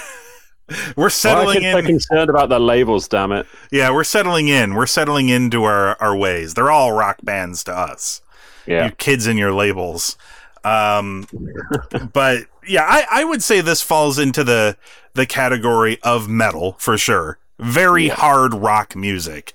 [0.97, 1.85] we're Why are settling kids so in.
[1.85, 3.07] concerned about their labels?
[3.07, 3.47] Damn it!
[3.71, 4.75] Yeah, we're settling in.
[4.75, 6.55] We're settling into our our ways.
[6.55, 8.21] They're all rock bands to us.
[8.67, 8.87] Yeah.
[8.87, 10.17] You kids and your labels.
[10.65, 11.29] Um,
[12.13, 14.77] but yeah, I, I would say this falls into the
[15.15, 17.39] the category of metal for sure.
[17.61, 19.55] Very hard rock music,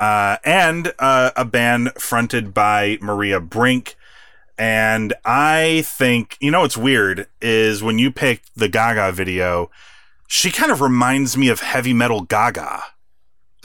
[0.00, 3.94] uh, and uh, a band fronted by Maria Brink.
[4.58, 9.70] And I think you know what's weird is when you picked the Gaga video,
[10.26, 12.82] she kind of reminds me of heavy metal Gaga.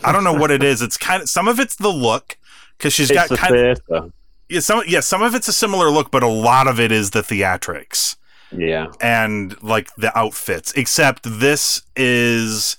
[0.04, 0.82] I don't know what it is.
[0.82, 2.38] It's kind of some of it's the look
[2.78, 4.12] because she's It's got kind of
[4.50, 7.12] yeah, some yeah, some of it's a similar look, but a lot of it is
[7.12, 8.16] the theatrics
[8.52, 8.88] Yeah.
[9.02, 10.74] and like the outfits.
[10.74, 12.78] Except this is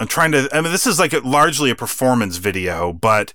[0.00, 3.32] I'm trying to I mean this is like a, largely a performance video, but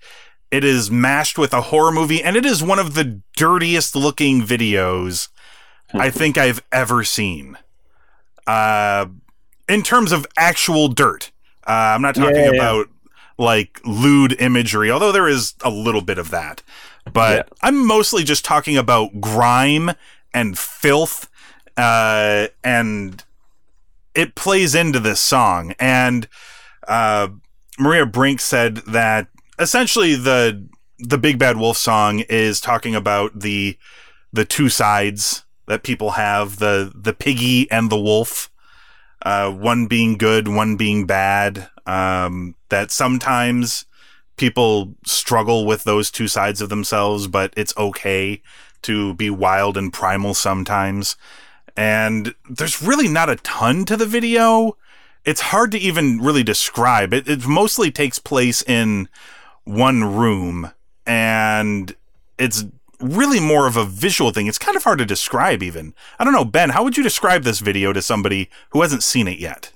[0.52, 4.42] it is mashed with a horror movie and it is one of the dirtiest looking
[4.42, 5.28] videos
[5.94, 7.58] I think I've ever seen.
[8.48, 9.08] Uh
[9.68, 11.32] in terms of actual dirt.
[11.68, 12.58] Uh, I'm not talking Yeah, yeah, yeah.
[12.62, 12.90] about
[13.38, 16.62] like lewd imagery, although there is a little bit of that.
[17.12, 19.92] But I'm mostly just talking about grime
[20.34, 21.28] and filth,
[21.78, 23.24] uh, and
[24.14, 25.74] it plays into this song.
[25.80, 26.28] And
[26.88, 27.30] uh,
[27.80, 29.28] Maria Brink said that
[29.60, 30.68] essentially the
[31.00, 33.78] the Big Bad Wolf song is talking about the
[34.32, 38.50] the two sides that people have the the piggy and the wolf
[39.26, 41.68] uh, one being good, one being bad.
[41.88, 43.86] Um, that sometimes
[44.38, 48.42] people struggle with those two sides of themselves, but it's okay
[48.84, 51.16] to be wild and primal sometimes.
[51.76, 54.78] And there's really not a ton to the video.
[55.26, 57.14] It's hard to even really describe.
[57.14, 59.10] It, it mostly takes place in
[59.66, 60.72] one room,
[61.06, 61.96] and
[62.38, 62.64] it's
[63.02, 64.48] really more of a visual thing.
[64.48, 65.94] It's kind of hard to describe, even.
[66.18, 69.28] I don't know, Ben, how would you describe this video to somebody who hasn't seen
[69.28, 69.72] it yet?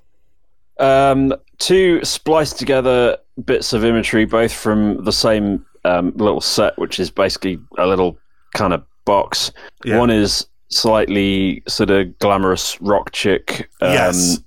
[0.80, 7.00] Um, two spliced together bits of imagery, both from the same um, little set, which
[7.00, 8.18] is basically a little
[8.56, 9.52] kind of box.
[9.84, 9.98] Yeah.
[9.98, 14.40] One is slightly sort of glamorous rock chick, um, Yes.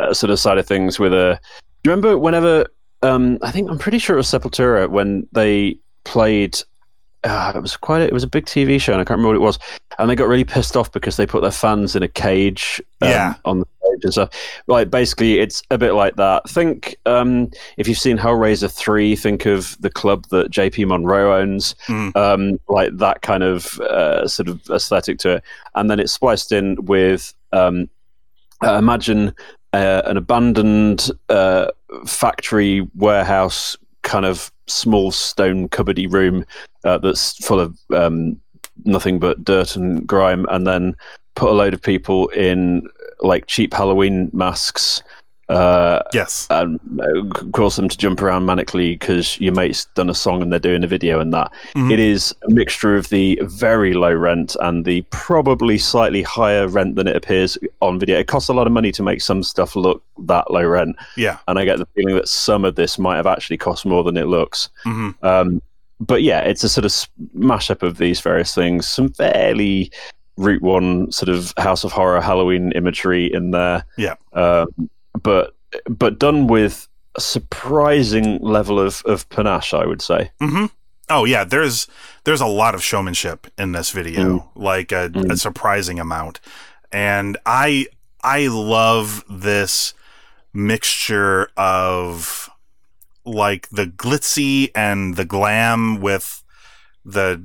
[0.00, 0.98] uh, sort of side of things.
[0.98, 1.38] With a,
[1.82, 2.66] do you remember whenever?
[3.02, 6.58] Um, I think I'm pretty sure it was Sepultura when they played.
[7.24, 8.00] Uh, it was quite.
[8.02, 9.58] A, it was a big TV show, and I can't remember what it was.
[9.98, 12.80] And they got really pissed off because they put their fans in a cage.
[13.02, 13.34] um, Yeah.
[13.44, 14.30] on the stage and stuff.
[14.66, 16.48] Like basically, it's a bit like that.
[16.48, 21.74] Think um, if you've seen Hellraiser three, think of the club that JP Monroe owns,
[21.88, 22.16] Mm.
[22.16, 25.44] um, like that kind of uh, sort of aesthetic to it.
[25.74, 27.88] And then it's spliced in with um,
[28.64, 29.34] uh, imagine
[29.72, 31.68] uh, an abandoned uh,
[32.06, 36.44] factory warehouse kind of small stone cupboardy room
[36.84, 38.40] uh, that's full of um,
[38.84, 40.94] nothing but dirt and grime, and then
[41.34, 42.88] put a load of people in
[43.20, 45.02] like cheap Halloween masks
[45.50, 46.46] Uh, yes.
[46.50, 50.52] And uh, cause them to jump around manically because your mate's done a song and
[50.52, 51.50] they're doing a video and that.
[51.74, 51.90] Mhm.
[51.92, 56.94] It is a mixture of the very low rent and the probably slightly higher rent
[56.94, 58.18] than it appears on video.
[58.18, 60.94] It costs a lot of money to make some stuff look that low rent.
[61.16, 61.38] Yeah.
[61.48, 64.16] And I get the feeling that some of this might have actually cost more than
[64.16, 64.68] it looks.
[64.86, 65.14] Mhm.
[65.24, 65.60] Um,
[65.98, 66.92] but yeah, it's a sort of
[67.36, 68.88] mashup of these various things.
[68.88, 69.90] Some fairly
[70.36, 74.14] Route One sort of House of Horror Halloween imagery in there, Yeah.
[74.32, 74.68] um,
[75.22, 75.54] but
[75.88, 80.30] but done with a surprising level of, of panache, I would say.
[80.40, 80.66] hmm
[81.08, 81.88] Oh yeah, there's
[82.24, 86.38] there's a lot of showmanship in this video, like a, a surprising amount,
[86.92, 87.86] and I
[88.22, 89.92] I love this
[90.52, 92.48] mixture of
[93.24, 96.44] like the glitzy and the glam with
[97.04, 97.42] the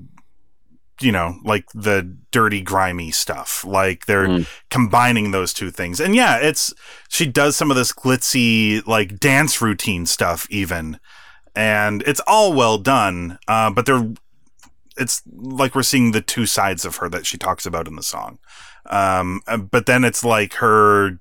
[1.02, 3.64] you know like the dirty grimy stuff.
[3.66, 4.28] Like they're
[4.70, 6.00] combining those two things.
[6.00, 6.74] And yeah it's
[7.10, 11.00] she does some of this glitzy like dance routine stuff even.
[11.56, 14.10] And it's all well done uh, but they're
[14.98, 18.04] it's like we're seeing the two sides of her that she talks about in the
[18.04, 18.40] song.
[18.90, 21.20] Um, but then it's like her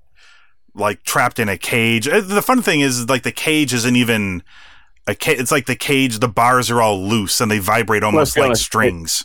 [0.75, 2.07] like trapped in a cage.
[2.07, 4.43] Uh, the fun thing is like the cage isn't even
[5.07, 8.37] a ca- it's like the cage the bars are all loose and they vibrate almost
[8.37, 9.25] like honest, it- strings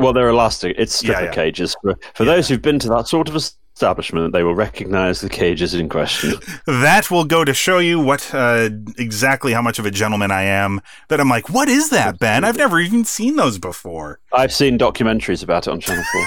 [0.00, 0.76] Well, they're elastic.
[0.78, 1.32] It's stripper Yeah, yeah.
[1.32, 1.76] cages.
[1.82, 5.74] For, for those who've been to that sort of establishment, they will recognise the cages
[5.74, 6.34] in question.
[6.66, 10.42] that will go to show you what uh, exactly how much of a gentleman I
[10.42, 10.80] am.
[11.08, 12.44] That I'm like, what is that, Ben?
[12.44, 14.20] I've never even seen those before.
[14.32, 16.24] I've seen documentaries about it on Channel Four.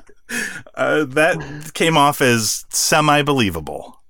[0.76, 4.00] Uh, that came off as semi believable.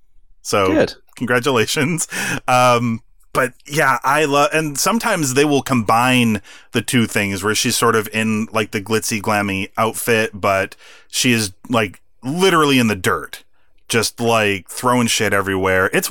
[0.43, 0.95] So Good.
[1.17, 2.07] congratulations.
[2.47, 3.01] Um,
[3.33, 7.95] but yeah, I love, and sometimes they will combine the two things where she's sort
[7.95, 10.75] of in like the glitzy, glammy outfit, but
[11.09, 13.45] she is like literally in the dirt,
[13.89, 15.91] just like throwing shit everywhere.
[15.93, 16.11] It's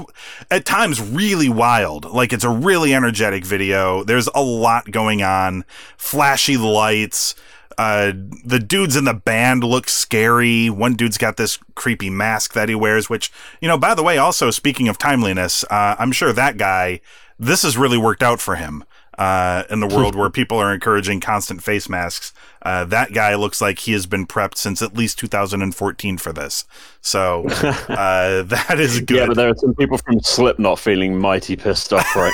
[0.49, 2.05] at times really wild.
[2.05, 4.03] Like it's a really energetic video.
[4.03, 5.65] There's a lot going on,
[5.97, 7.35] flashy lights.
[7.79, 8.11] Uh,
[8.43, 10.69] the dudes in the band look scary.
[10.69, 14.17] One dude's got this creepy mask that he wears, which, you know, by the way,
[14.17, 16.99] also speaking of timeliness, uh, I'm sure that guy,
[17.39, 18.83] this has really worked out for him.
[19.17, 23.61] Uh, in the world where people are encouraging constant face masks, uh, that guy looks
[23.61, 26.65] like he has been prepped since at least 2014 for this.
[26.99, 29.17] So uh, that is good.
[29.17, 32.33] Yeah, but there are some people from Slipknot feeling mighty pissed off right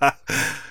[0.00, 0.12] now.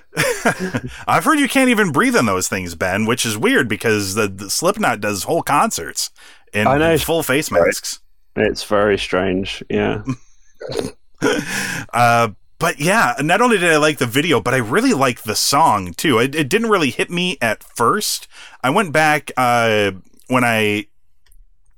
[1.07, 4.27] I've heard you can't even breathe in those things, Ben, which is weird because the,
[4.27, 6.09] the Slipknot does whole concerts
[6.53, 7.99] in, in full face masks.
[8.35, 9.63] it's very strange.
[9.69, 10.03] Yeah.
[11.93, 15.35] Uh, but yeah, not only did I like the video, but I really like the
[15.35, 16.19] song too.
[16.19, 18.27] It, it didn't really hit me at first.
[18.63, 19.91] I went back uh,
[20.27, 20.87] when I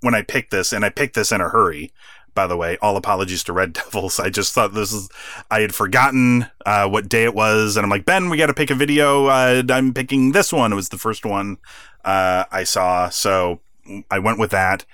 [0.01, 1.91] when I picked this, and I picked this in a hurry.
[2.33, 4.19] By the way, all apologies to Red Devils.
[4.19, 5.09] I just thought this is
[5.51, 8.53] I had forgotten uh, what day it was, and I'm like Ben, we got to
[8.53, 9.27] pick a video.
[9.27, 10.71] Uh, I'm picking this one.
[10.71, 11.57] It was the first one
[12.03, 13.61] uh, I saw, so
[14.09, 14.85] I went with that.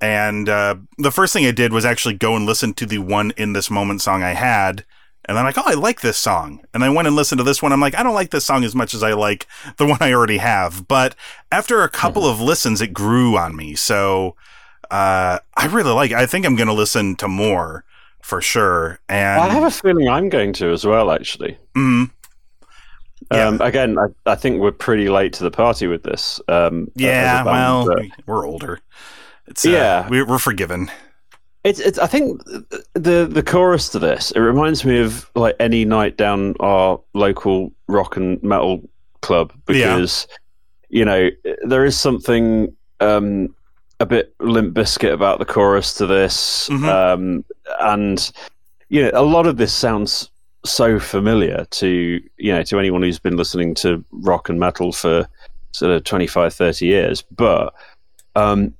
[0.00, 3.32] And uh, the first thing I did was actually go and listen to the one
[3.36, 4.84] in this moment song I had.
[5.24, 6.64] And I'm like, oh, I like this song.
[6.72, 7.72] And I went and listened to this one.
[7.72, 10.12] I'm like, I don't like this song as much as I like the one I
[10.12, 10.86] already have.
[10.86, 11.14] But
[11.50, 13.74] after a couple of listens, it grew on me.
[13.74, 14.36] So
[14.90, 16.12] uh, I really like.
[16.12, 17.84] I think I'm going to listen to more
[18.22, 18.98] for sure.
[19.08, 21.56] And I have a feeling I'm going to as well, actually.
[21.74, 22.10] Mhm.
[23.30, 26.40] Um, again, I, I think we're pretty late to the party with this.
[26.48, 28.80] Um, yeah, band, well, but- we're older.
[29.46, 30.08] It's, uh, Yeah.
[30.08, 30.90] we're, we're forgiven.
[31.64, 31.98] It's, it's.
[31.98, 32.44] I think
[32.94, 37.72] the the chorus to this it reminds me of like any night down our local
[37.88, 38.88] rock and metal
[39.22, 39.96] club Yeah.
[39.96, 40.28] because
[40.90, 41.28] you know
[41.64, 43.52] there is something um,
[44.00, 46.88] a bit Limp Bizkit about the chorus to this, Mhm.
[46.88, 47.44] um,
[47.80, 48.30] and
[48.88, 50.30] you know a lot of this sounds
[50.64, 55.26] so familiar to you know to anyone who's been listening to rock and metal for
[55.72, 57.72] sort of 25 30 years but
[58.34, 58.74] um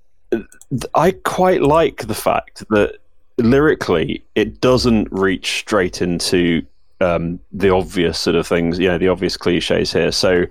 [0.97, 2.97] I quite like the fact that
[3.39, 6.63] lyrically it doesn't reach straight into
[7.01, 10.11] um, the obvious sort of things, you know, the obvious cliches here.
[10.11, 10.47] So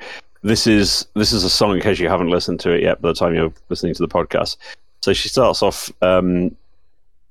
[0.46, 3.10] this is this is a song in case you haven't listened to it yet by
[3.10, 4.58] the time you're listening to the podcast.
[5.02, 6.56] So she starts off um,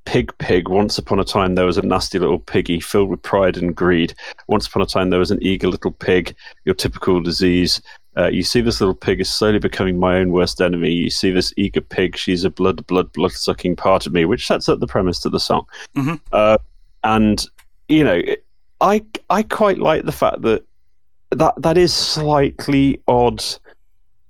[0.05, 3.57] Pig Pig, once upon a time there was a nasty little piggy filled with pride
[3.57, 4.15] and greed.
[4.49, 6.35] Once upon a time there was an eager little pig,
[6.65, 7.81] your typical disease.
[8.17, 10.91] Uh, you see this little pig is slowly becoming my own worst enemy.
[10.91, 14.47] You see this eager pig, she's a blood, blood, blood sucking part of me, which
[14.47, 15.67] sets up the premise to the song.
[15.97, 16.21] Mhm.
[16.33, 16.59] Uh,
[17.05, 17.47] and,
[17.89, 18.21] you know,
[18.81, 20.65] I, I quite like the fact that
[21.39, 23.43] that, that is slightly odd.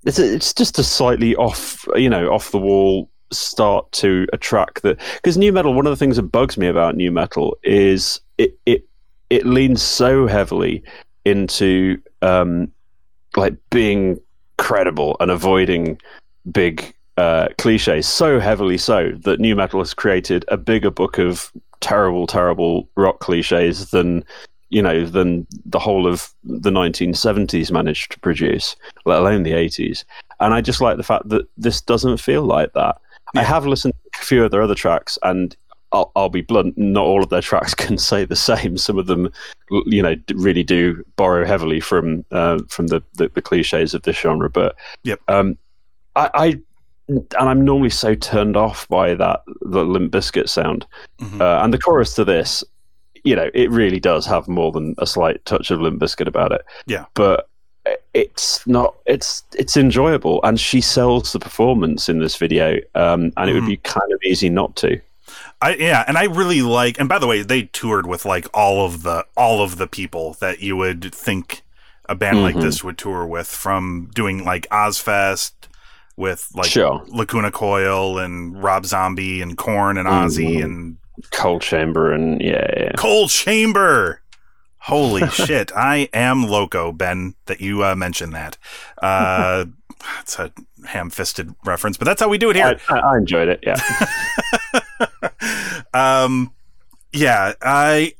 [0.05, 4.83] It's, a, it's just a slightly off, you know, off the wall start to attract
[4.83, 5.73] that because nu metal.
[5.73, 8.87] One of the things that bugs me about nu metal is it it
[9.29, 10.83] it leans so heavily
[11.25, 12.71] into um,
[13.35, 14.19] like being
[14.57, 15.99] credible and avoiding
[16.51, 21.51] big uh, cliches so heavily so that nu metal has created a bigger book of
[21.85, 24.23] terrible, terrible rock cliches than
[24.75, 30.03] you know than the whole of the 1970s managed to produce, let alone the 80s.
[30.41, 32.97] And I just like the fact that this doesn't feel like that.
[33.37, 35.55] I have listened to a few of their other tracks, and
[35.93, 36.77] I'll, I'll be blunt.
[36.77, 38.77] Not all of their tracks can say the same.
[38.77, 39.31] Some of them,
[39.85, 44.17] you know, really do borrow heavily from uh, from the, the the cliches of this
[44.17, 44.49] genre.
[44.49, 45.21] But Yep.
[45.29, 45.57] um,
[46.17, 46.45] I, I
[47.07, 50.85] and I'm normally so turned off by that the Limp Bizkit sound,
[51.39, 52.61] uh, and the chorus to this,
[53.25, 56.51] you know, it really does have more than a slight touch of Limp Bizkit about
[56.53, 56.61] it.
[56.85, 57.05] Yeah.
[57.15, 57.49] but
[58.13, 58.95] it's not.
[59.05, 63.67] It's it's enjoyable, and she sells the performance in this video, um, and it would
[63.67, 64.99] be kind of easy not to.
[65.61, 66.99] I yeah, and I really like.
[66.99, 70.35] And by the way, they toured with like all of the all of the people
[70.39, 71.61] that you would think
[72.09, 72.61] a band like Mhm.
[72.61, 75.51] this would tour with, from doing like Ozzfest
[76.17, 77.03] with like Sure.
[77.07, 80.63] Lacuna Coil and Rob Zombie and Korn and Ozzy Mhm.
[80.63, 80.97] and
[81.31, 82.91] Coal Chamber and yeah, yeah.
[82.97, 84.21] Coal Chamber.
[84.79, 85.71] Holy shit!
[85.75, 87.35] I am loco, Ben.
[87.45, 88.57] That you uh, mentioned that.
[89.01, 89.65] Uh,
[90.21, 90.51] it's a
[90.87, 92.79] ham-fisted reference, but that's how we do it here.
[92.89, 93.59] I, I, I enjoyed it.
[93.63, 93.79] Yeah,
[95.93, 96.51] um
[97.15, 98.13] yeah i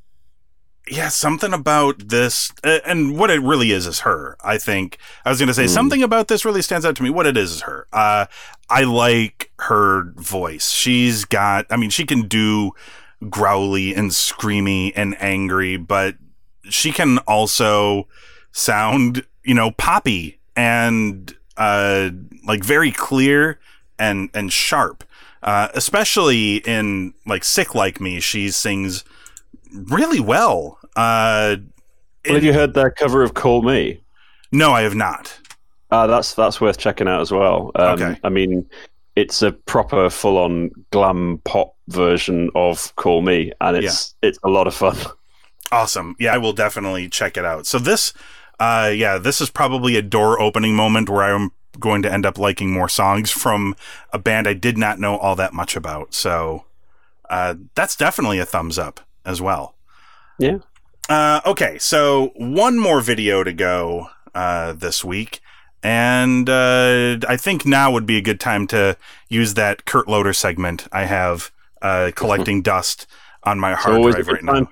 [0.90, 4.98] yeah something about this uh, and what it really is is her i think.
[5.26, 5.70] I was going to say Mm.
[5.70, 7.10] something about this really stands out to me.
[7.10, 7.88] What it is is her.
[7.94, 8.26] Uh
[8.70, 10.70] i like her voice.
[10.72, 12.72] She's got i mean she can do
[13.30, 16.16] growly and screamy and angry but
[16.70, 18.08] she can also
[18.52, 22.10] sound you know poppy and uh
[22.46, 23.60] like very clear
[23.98, 25.04] and and sharp.
[25.44, 29.04] Uh, especially in like sick like me she sings
[29.86, 31.56] really well uh
[32.26, 34.02] well, have you heard their cover of "Call Me"?
[34.52, 35.38] no i have not
[35.92, 37.72] Uh, that's that's worth checking out as well.
[37.76, 38.20] Um, Okay.
[38.24, 38.66] I mean,
[39.16, 44.68] it's a proper full-on glam pop version of "Call Me," and it's it's a lot
[44.68, 44.98] of fun.
[45.72, 48.14] awesome yeah i will definitely check it out so this
[48.60, 52.38] uh yeah this is probably a door opening moment where i'm going to end up
[52.38, 53.76] liking more songs from
[54.14, 56.64] a band i did not know all that much about so
[57.32, 59.76] uh that's definitely a thumbs up as well
[60.38, 60.58] Yeah.
[61.08, 65.40] Uh, okay, so one more video to go uh, this week,
[65.84, 68.98] and uh, I think now would be a good time to
[69.30, 71.52] use that Kurt Loder segment I have
[71.82, 73.06] uh, collecting dust
[73.44, 74.68] on my hard drive right now.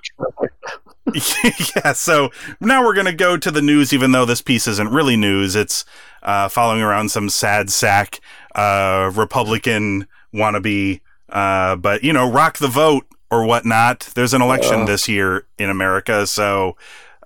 [1.75, 4.89] yeah, so now we're going to go to the news, even though this piece isn't
[4.89, 5.55] really news.
[5.55, 5.85] It's
[6.23, 8.19] uh, following around some sad sack
[8.55, 14.11] uh, Republican wannabe, uh, but, you know, rock the vote or whatnot.
[14.13, 14.87] There's an election Ugh.
[14.87, 16.77] this year in America, so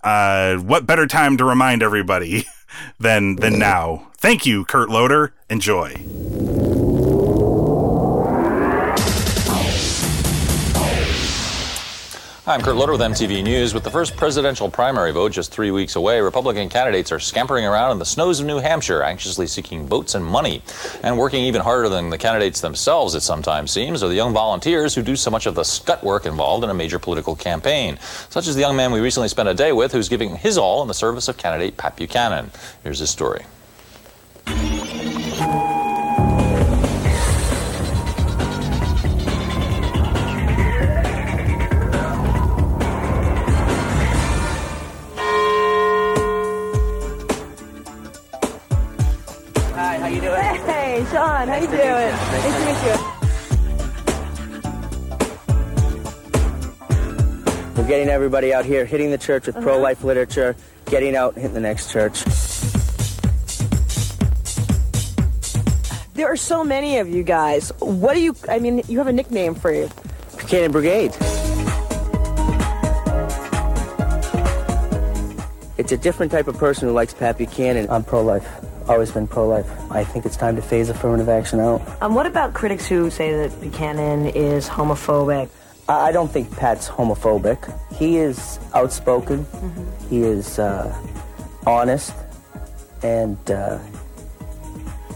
[0.03, 2.47] uh, what better time to remind everybody
[2.99, 4.07] than, than now?
[4.17, 5.33] Thank you, Kurt Loder.
[5.49, 5.95] Enjoy.
[12.49, 13.73] I'm Kurt Loder with MTV News.
[13.73, 17.91] With the first presidential primary vote just three weeks away, Republican candidates are scampering around
[17.91, 20.61] in the snows of New Hampshire, anxiously seeking votes and money.
[21.03, 24.95] And working even harder than the candidates themselves, it sometimes seems, are the young volunteers
[24.95, 27.97] who do so much of the scut work involved in a major political campaign.
[28.29, 30.81] Such as the young man we recently spent a day with who's giving his all
[30.81, 32.51] in the service of candidate Pat Buchanan.
[32.81, 33.43] Here's his story.
[57.87, 60.57] We're getting everybody out here, hitting the church with pro-life literature,
[60.87, 62.21] getting out, hitting the next church.
[66.13, 67.71] There are so many of you guys.
[67.79, 68.35] What do you?
[68.49, 69.89] I mean, you have a nickname for you.
[70.35, 71.15] Buchanan Brigade.
[75.77, 77.89] It's a different type of person who likes Pat Buchanan.
[77.89, 78.45] I'm pro-life.
[78.89, 79.71] Always been pro-life.
[79.89, 81.81] I think it's time to phase affirmative action out.
[82.01, 85.47] Um, what about critics who say that Buchanan is homophobic?
[85.87, 87.59] I I don't think Pat's homophobic.
[87.95, 89.45] He is outspoken.
[90.09, 90.95] He is uh,
[91.65, 92.13] honest,
[93.03, 93.79] and uh,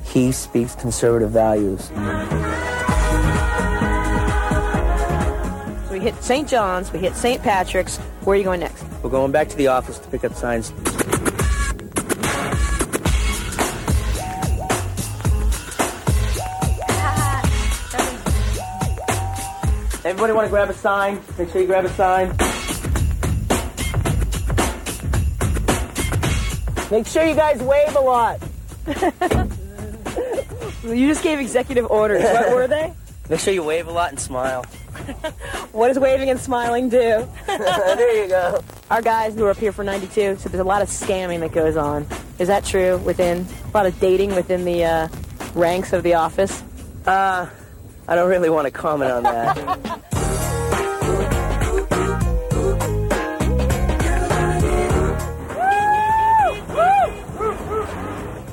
[0.03, 1.85] he speaks conservative values.
[5.87, 6.47] So we hit St.
[6.47, 7.41] John's, we hit St.
[7.41, 7.97] Patrick's.
[8.23, 8.83] Where are you going next?
[9.03, 10.71] We're going back to the office to pick up signs.
[20.11, 21.21] Everybody want to grab a sign?
[21.37, 22.27] Make sure you grab a sign.
[26.91, 28.41] Make sure you guys wave a lot.
[30.83, 32.23] You just gave executive orders.
[32.23, 32.91] What were they?
[33.29, 34.65] Make sure you wave a lot and smile.
[35.71, 37.25] What does waving and smiling do?
[37.47, 38.61] there you go.
[38.89, 41.53] Our guys who are up here for 92 said there's a lot of scamming that
[41.53, 42.05] goes on.
[42.39, 42.97] Is that true?
[42.97, 45.07] Within a lot of dating within the uh,
[45.53, 46.61] ranks of the office?
[47.05, 47.47] Uh,
[48.11, 49.57] I don't really want to comment on that.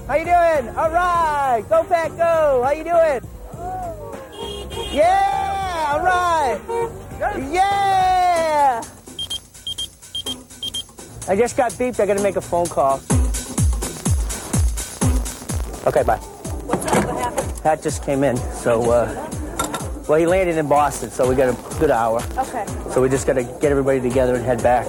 [0.07, 0.77] How you doing?
[0.77, 2.63] All right, go pack, go.
[2.65, 3.21] How you doing?
[4.93, 6.61] Yeah, all right.
[7.51, 8.85] Yeah.
[11.27, 11.99] I just got beeped.
[11.99, 13.01] I got to make a phone call.
[15.85, 16.19] Okay, bye.
[16.65, 17.05] What's up?
[17.05, 17.63] What happened?
[17.65, 19.38] Pat just came in, so uh,
[20.09, 22.23] well, he landed in Boston, so we got a good hour.
[22.39, 22.65] Okay.
[22.93, 24.87] So we just got to get everybody together and head back.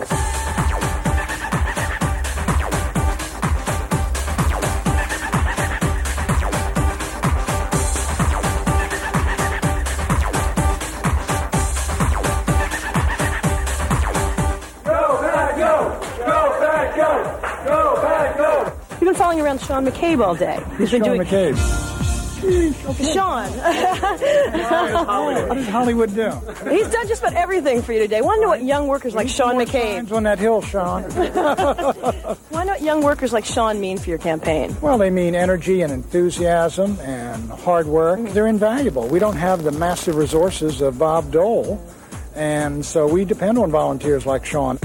[14.85, 15.99] Go back go!
[16.17, 17.41] Go back go!
[17.65, 18.73] Go back go!
[18.91, 20.63] You've been following around Sean McCabe all day.
[20.77, 21.88] He's been Sean doing McCabe.
[23.13, 23.49] Sean.
[25.49, 26.31] What does Hollywood do?
[26.69, 28.21] He's done just about everything for you today.
[28.21, 29.95] Want to know what young workers like Sean McCabe?
[29.95, 31.03] Signs on that hill, Sean.
[32.59, 34.75] Know what young workers like Sean mean for your campaign?
[34.81, 38.19] Well, they mean energy and enthusiasm and hard work.
[38.19, 38.33] Mm.
[38.33, 39.07] They're invaluable.
[39.07, 41.81] We don't have the massive resources of Bob Dole,
[42.35, 44.77] and so we depend on volunteers like Sean.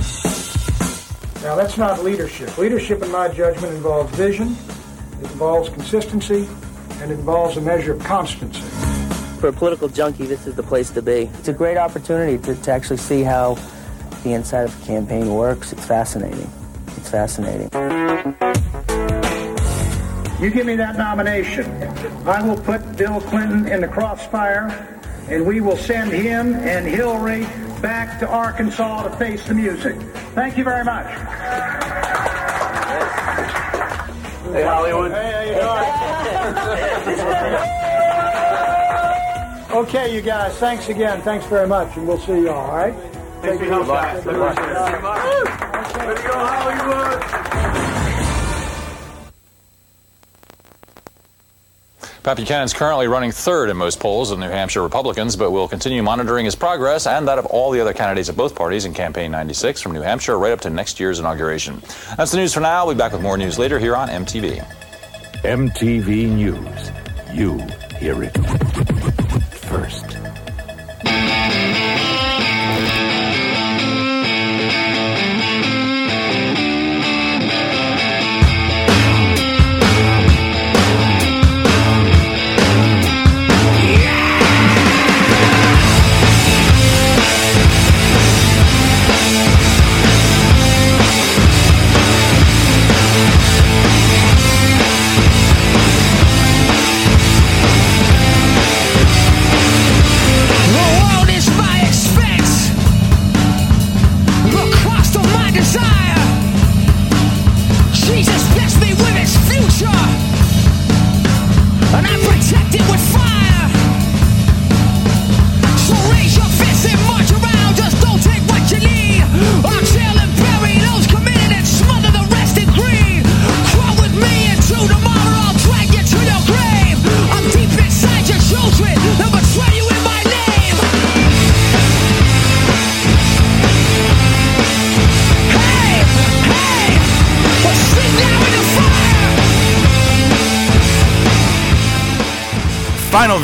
[1.42, 2.56] Now, that's not leadership.
[2.56, 4.56] Leadership, in my judgment, involves vision,
[5.20, 6.48] it involves consistency,
[7.04, 8.62] and it involves a measure of constancy.
[9.38, 11.30] For a political junkie, this is the place to be.
[11.38, 13.58] It's a great opportunity to, to actually see how
[14.22, 15.74] the inside of a campaign works.
[15.74, 16.50] It's fascinating.
[16.96, 17.68] It's fascinating.
[20.42, 21.66] You give me that nomination,
[22.26, 24.98] I will put Bill Clinton in the crossfire,
[25.28, 27.42] and we will send him and Hillary
[27.82, 30.00] back to Arkansas to face the music.
[30.34, 32.13] Thank you very much.
[34.54, 35.10] Hey, Hollywood.
[35.10, 35.54] Hey, how you
[39.72, 39.88] doing?
[39.88, 41.20] okay, you guys, thanks again.
[41.22, 42.94] Thanks very much, and we'll see you all, all right?
[43.42, 44.22] Thanks for your help, guys.
[44.22, 44.56] Good luck.
[44.56, 47.43] Way to go, Hollywood.
[52.24, 56.02] Pat Buchanan's currently running third in most polls of New Hampshire Republicans, but will continue
[56.02, 59.30] monitoring his progress and that of all the other candidates of both parties in Campaign
[59.30, 61.82] 96 from New Hampshire right up to next year's inauguration.
[62.16, 62.86] That's the news for now.
[62.86, 64.64] We'll be back with more news later here on MTV.
[65.42, 66.90] MTV News.
[67.34, 67.58] You
[67.98, 68.32] hear it
[69.68, 70.23] first.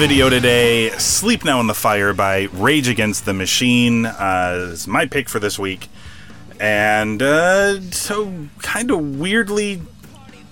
[0.01, 5.05] Video today Sleep Now in the Fire by Rage Against the Machine uh, is my
[5.05, 5.89] pick for this week.
[6.59, 8.33] And uh, so,
[8.63, 9.83] kind of weirdly,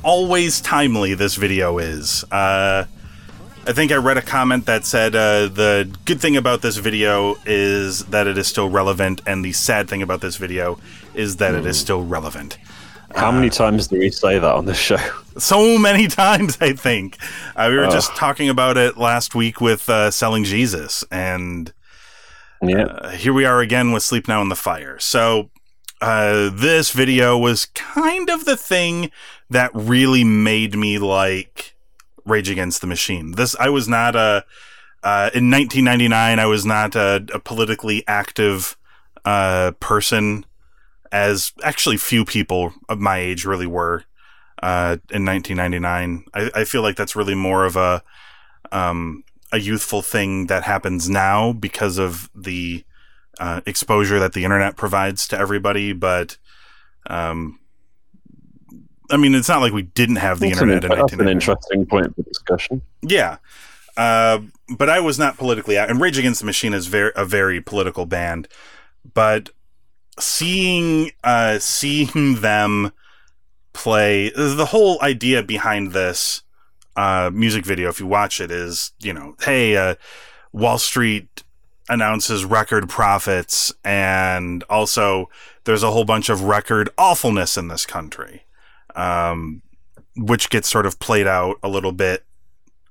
[0.03, 2.25] always timely this video is.
[2.31, 2.85] Uh,
[3.67, 7.37] I think I read a comment that said uh, the good thing about this video
[7.47, 10.79] is that it is still relevant, and the sad thing about this video
[11.15, 12.59] is that it is still relevant.
[13.15, 14.99] How many times do we say that on this show?
[15.39, 17.17] So many times, I think.
[17.57, 17.93] Uh, we were Ugh.
[17.93, 21.73] just talking about it last week with uh, Selling Jesus, and
[22.63, 24.99] uh, here we are again with Sleep Now in the Fire.
[24.99, 25.51] So,
[26.01, 29.11] uh, this video was kind of the thing
[29.51, 31.75] that really made me like
[32.25, 33.33] Rage Against the Machine.
[33.33, 34.45] This I was not a
[35.05, 38.77] Uh, in 1999, I was not a, a politically active
[39.25, 40.45] uh, person,
[41.13, 44.05] as actually few people of my age really were
[44.63, 46.25] uh, in 1999.
[46.35, 48.03] I, I feel like that's really more of a
[48.73, 52.85] um, a youthful thing that happens now because of the
[53.41, 55.93] uh, exposure that the internet provides to everybody.
[55.93, 56.37] But
[57.07, 57.59] um,
[59.11, 61.29] I mean, it's not like we didn't have the That's an, internet in that's an
[61.29, 62.83] interesting point for discussion.
[63.03, 63.39] Yeah.
[63.97, 64.41] Uh,
[64.77, 65.91] but I was not politically out.
[65.91, 68.49] And Rage Against the Machine is very a very political band.
[69.15, 69.51] But
[70.21, 72.93] seeing uh, seeing them
[73.73, 76.43] play the whole idea behind this
[76.97, 79.95] uh, music video, if you watch it, is you know, hey, uh,
[80.53, 81.45] Wall Street
[81.89, 85.31] announces record profits, and also
[85.65, 88.45] there's a whole bunch of record awfulness in this country,
[88.97, 89.63] um,
[90.17, 92.25] which gets sort of played out a little bit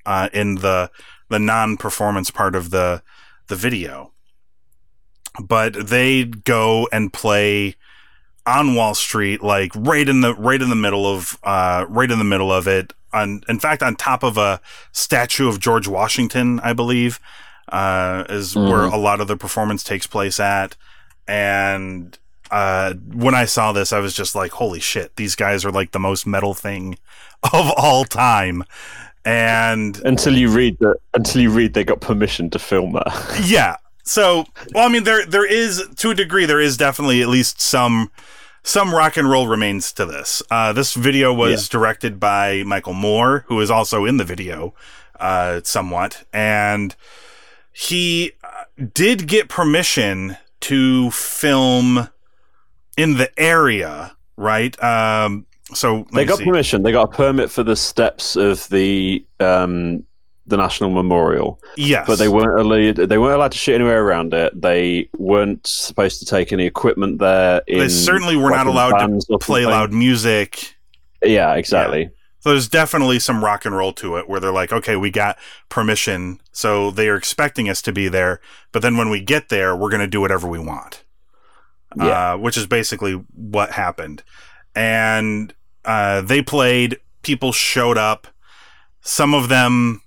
[0.06, 0.90] uh, in the
[1.30, 3.04] the non-performance part of the
[3.48, 4.14] the video.
[5.40, 7.76] But they go and play
[8.46, 12.18] on Wall Street, like right in the right in the middle of uh, right in
[12.18, 12.94] the middle of it.
[13.14, 14.60] On in fact, on top of a
[14.92, 17.20] statue of George Washington, I believe,
[17.72, 18.94] uh, is where Mhm.
[18.94, 20.76] a lot of the performance takes place at.
[21.28, 22.18] And
[22.50, 25.16] uh, when I saw this, I was just like, "Holy shit!
[25.18, 26.98] These guys are like the most metal thing
[27.54, 28.64] of all time."
[29.26, 33.42] And Until you read that, until you read they got permission to film that.
[33.46, 33.76] yeah.
[34.08, 37.60] So, well, I mean, there there is to a degree there is definitely at least
[37.62, 38.12] some
[38.64, 40.42] some rock and roll remains to this.
[40.50, 44.74] Uh, this video was directed by Michael Moore, who is also in the video,
[45.20, 46.96] uh, somewhat, and
[47.72, 52.10] he uh, did get permission to film
[52.98, 54.82] in the area, right?
[54.84, 56.46] Um, so They got see.
[56.46, 56.84] permission.
[56.84, 60.04] They got a permit for the steps of the um,
[60.48, 61.62] the National Memorial.
[61.76, 62.08] Yes.
[62.08, 63.10] but they weren't allowed.
[63.10, 64.60] They weren't allowed to shoot anywhere around it.
[64.60, 67.62] They weren't supposed to take any equipment there.
[67.68, 70.76] In, They certainly were not allowed to play loud music.
[71.24, 72.10] Yeah, exactly.
[72.40, 75.38] So there's definitely some rock and roll to it where they're like, okay, we got
[75.70, 76.40] permission.
[76.52, 78.40] So they are expecting us to be there.
[78.72, 81.04] But then when we get there, we're going to do whatever we want.
[81.96, 82.34] Yeah.
[82.34, 84.24] Uh, which is basically what happened.
[84.76, 88.28] And uh, they played, people showed up.
[89.02, 90.02] Some of them,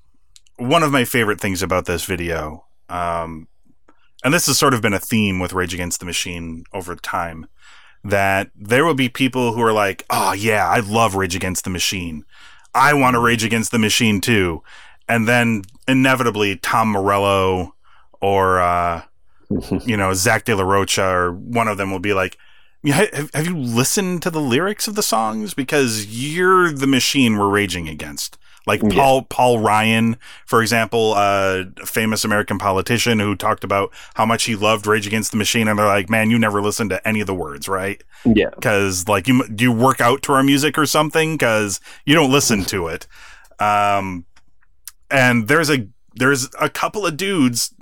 [0.60, 3.48] one of my favorite things about this video, um,
[4.22, 7.46] and this has sort of been a theme with Rage Against the Machine over time,
[8.04, 11.70] that there will be people who are like, oh, yeah, I love Rage Against the
[11.70, 12.24] Machine.
[12.74, 14.62] I want to Rage Against the Machine too.
[15.08, 17.74] And then inevitably, Tom Morello
[18.20, 19.02] or, uh,
[19.84, 22.36] you know, Zach De La Rocha or one of them will be like,
[22.82, 25.54] "Yeah, have, have you listened to the lyrics of the songs?
[25.54, 28.38] Because you're the machine we're raging against.
[28.66, 34.26] Like Paul Paul Ryan, for example, uh, a famous American politician who talked about how
[34.26, 37.08] much he loved Rage Against the Machine, and they're like, "Man, you never listened to
[37.08, 38.02] any of the words, right?
[38.24, 41.34] Yeah, because like you do you work out to our music or something?
[41.34, 43.06] Because you don't listen to it."
[43.58, 44.26] Um,
[45.10, 47.74] and there's a there's a couple of dudes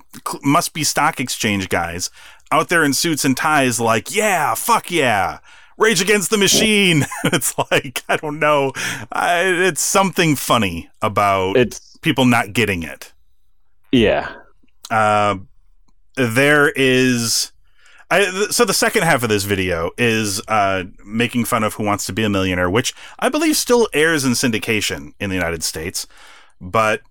[0.43, 2.09] must be stock exchange guys
[2.51, 5.39] out there in suits and ties like yeah fuck yeah
[5.79, 7.05] rage against the machine.
[7.25, 8.73] It's like i don't know.
[9.11, 13.13] I, it's something funny about it's people not getting it.
[13.91, 14.33] Yeah.
[14.91, 15.37] uh,
[16.15, 17.51] there is
[18.11, 21.83] I, th- so the second half of this video is uh, making fun of Who
[21.83, 25.63] Wants to Be a Millionaire, which I believe still airs in syndication in the United
[25.63, 26.07] States,
[26.59, 27.01] but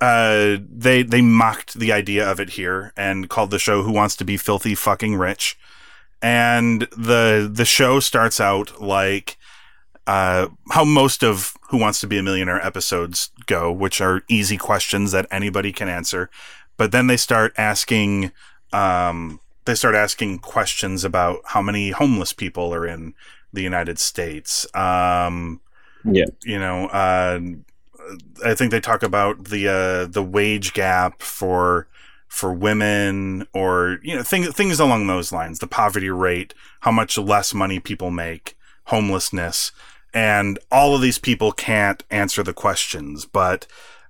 [0.00, 4.16] uh, they they mocked the idea of it here and called the show "Who Wants
[4.16, 5.58] to Be Filthy Fucking Rich,"
[6.24, 9.36] and the the show starts out like
[10.06, 14.56] uh, how most of Who Wants to Be a Millionaire episodes go, which are easy
[14.56, 16.30] questions that anybody can answer.
[16.78, 18.32] But then they start asking,
[18.72, 23.12] um, they start asking questions about how many homeless people are in
[23.52, 24.66] the United States.
[24.74, 25.60] Um,
[26.04, 27.38] yeah, you know, uh,
[28.42, 31.86] I think they talk about the uh, the wage gap for
[32.28, 35.58] for women, or you know, things things along those lines.
[35.58, 38.56] The poverty rate, how much less money people make,
[38.86, 39.72] homelessness,
[40.12, 43.66] and all of these people can't answer the questions, but.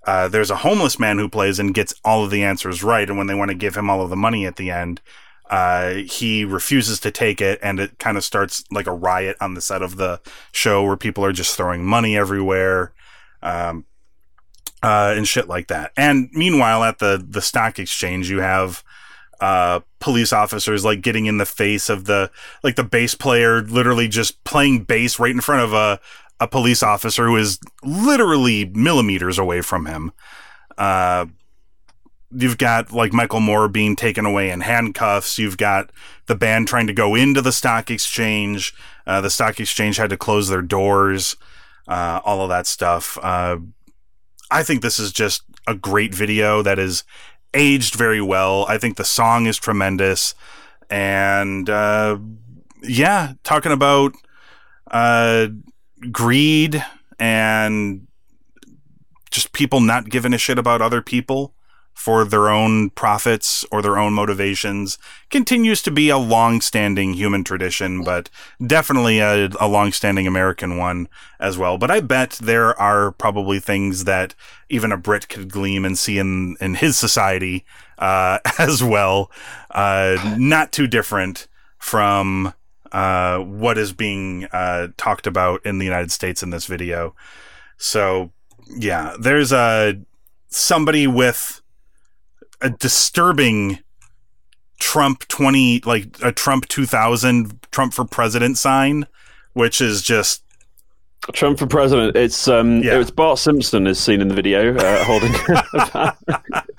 [0.07, 3.17] Uh, there's a homeless man who plays and gets all of the answers right, and
[3.17, 5.01] when they want to give him all of the money at the end,
[5.51, 9.55] uh, he refuses to take it, and it kind of starts like a riot on
[9.55, 10.21] the set of the
[10.53, 12.93] show where people are just throwing money everywhere,
[13.43, 13.85] um,
[14.85, 15.93] uh, and shit like that.
[15.97, 18.85] And meanwhile, at the the stock exchange, you have
[19.41, 22.31] uh, police officers like getting in the face of the
[22.63, 26.01] like the bass player, literally just playing bass right in front of a
[26.39, 30.13] a police officer who is literally millimeters away from him.
[30.77, 31.27] Uh,
[32.31, 35.39] you've got like Michael Moore being taken away in handcuffs.
[35.39, 35.91] You've got
[36.27, 38.75] the band trying to go into the stock exchange.
[39.07, 41.37] Uh, the stock exchange had to close their doors.
[41.89, 43.17] Uh, all of that stuff.
[44.51, 47.05] I think this is just a great video that is
[47.55, 48.67] aged very well.
[48.69, 50.35] I think the song is tremendous,
[50.91, 52.19] and uh,
[52.83, 54.15] yeah, talking about
[54.91, 55.49] uh,
[56.11, 56.85] greed
[57.19, 58.07] and
[59.31, 61.55] just people not giving a shit about other people
[61.95, 64.99] for their own profits or their own motivations
[65.31, 68.29] continues to be a long-standing human tradition, but
[68.65, 71.79] definitely a, a long-standing American one as well.
[71.79, 74.35] But I bet there are probably things that
[74.69, 77.65] even a Brit could gleam and see in in his society
[77.99, 79.31] uh, as well,
[79.71, 81.47] uh, not too different
[81.79, 82.53] from
[82.93, 87.15] uh, what is being uh, talked about in the United States in this video.
[87.77, 88.33] So
[88.69, 90.01] yeah, there's a
[90.49, 91.61] somebody with
[92.65, 93.79] a disturbing
[94.81, 99.07] Trump 20 like a Trump 2000 Trump for president sign
[99.53, 100.43] which is just
[101.33, 102.17] Trump for president.
[102.17, 102.99] It's um, Yeah.
[103.01, 105.33] it's Bart Simpson is seen in the video uh, holding.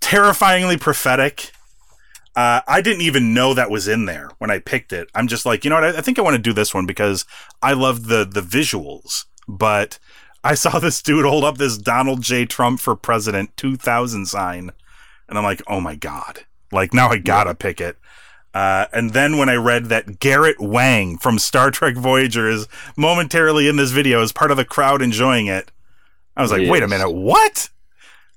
[0.00, 1.52] terrifyingly prophetic.
[2.34, 5.08] Uh, I didn't even know that was in there when I picked it.
[5.14, 5.84] I'm just like, you know what?
[5.84, 7.24] I, I think I want to do this one because
[7.62, 9.24] I love the the visuals.
[9.46, 9.98] But
[10.48, 12.46] I saw this dude hold up this Donald J.
[12.46, 14.72] Trump for President 2000 sign,
[15.28, 16.46] and I'm like, oh my god!
[16.72, 17.98] Like now I gotta pick it.
[18.54, 23.68] Uh, and then when I read that Garrett Wang from Star Trek Voyager is momentarily
[23.68, 25.70] in this video as part of the crowd enjoying it,
[26.34, 27.68] I was like, wait a minute, what?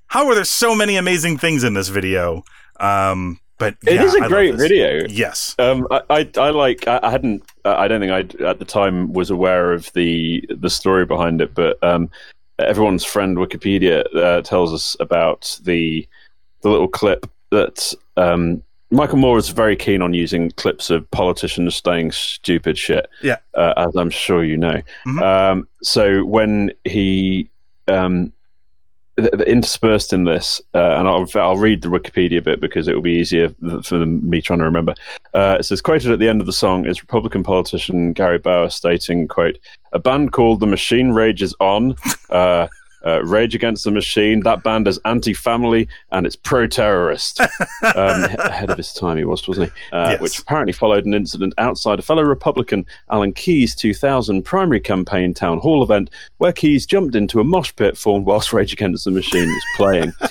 [0.08, 2.44] How are there so many amazing things in this video?
[2.78, 5.06] Um, but It yeah, is I a love great video.
[5.08, 5.54] Yes.
[5.58, 6.86] Um, I, I, I like.
[6.88, 7.42] I, I hadn't.
[7.64, 11.54] I don't think I at the time was aware of the the story behind it,
[11.54, 12.10] but um,
[12.58, 16.06] everyone's friend Wikipedia uh, tells us about the
[16.62, 21.80] the little clip that um, Michael Moore is very keen on using clips of politicians
[21.84, 23.08] saying stupid shit.
[23.22, 23.36] Yeah.
[23.54, 24.80] uh, as I'm sure you know.
[25.06, 25.22] Mhm.
[25.22, 27.48] Um, so when he
[27.88, 28.32] um,
[29.18, 33.12] interspersed in this, uh, and I'll, I'll read the Wikipedia bit because it will be
[33.12, 34.94] easier for me trying to remember.
[35.34, 38.70] Uh, it says, quoted at the end of the song is Republican politician Gary Bauer
[38.70, 39.58] stating, quote,
[39.92, 41.94] a band called The Machine Rages On,
[42.30, 42.68] uh,
[43.06, 44.40] uh, Rage Against the Machine.
[44.40, 47.40] That band is anti-family and it's pro-terrorist.
[47.94, 49.96] um, ahead of his time he was, wasn't he?
[49.96, 50.20] Uh, Yes.
[50.20, 55.58] Which apparently followed an incident outside a fellow Republican, Alan Keyes' 2000 primary campaign town
[55.58, 59.48] hall event, where Keyes jumped into a mosh pit formed whilst Rage Against the Machine
[59.48, 60.12] was playing.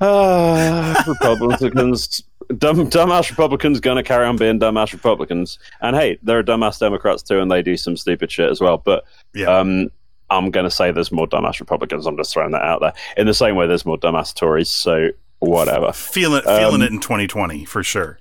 [0.00, 2.22] Ah, Republicans,
[2.58, 5.58] dumb, dumbass Republicans, gonna carry on being dumbass Republicans.
[5.80, 8.76] And hey, there are dumbass Democrats too, and they do some stupid shit as well.
[8.76, 9.04] But
[9.48, 9.88] um,
[10.30, 12.06] I'm gonna say there's more dumbass Republicans.
[12.06, 12.92] I'm just throwing that out there.
[13.16, 14.68] In the same way, there's more dumbass Tories.
[14.68, 15.92] So whatever.
[15.92, 18.18] Feeling feeling Um, it in 2020 for sure.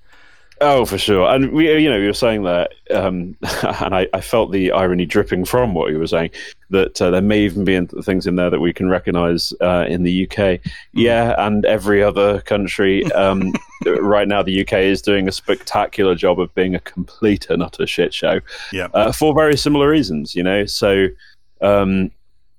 [0.62, 1.30] Oh, for sure.
[1.30, 3.36] And we, you know, you were saying that, um,
[3.82, 6.30] and I, I felt the irony dripping from what you were saying
[6.70, 10.04] that uh, there may even be things in there that we can recognise uh, in
[10.04, 10.62] the UK.
[10.94, 13.04] Yeah, and every other country.
[13.12, 13.54] Um,
[13.86, 17.86] right now, the UK is doing a spectacular job of being a complete and utter
[17.86, 18.40] shit show.
[18.72, 18.88] Yeah.
[18.94, 20.66] Uh, for very similar reasons, you know.
[20.66, 21.08] So,
[21.62, 22.12] um,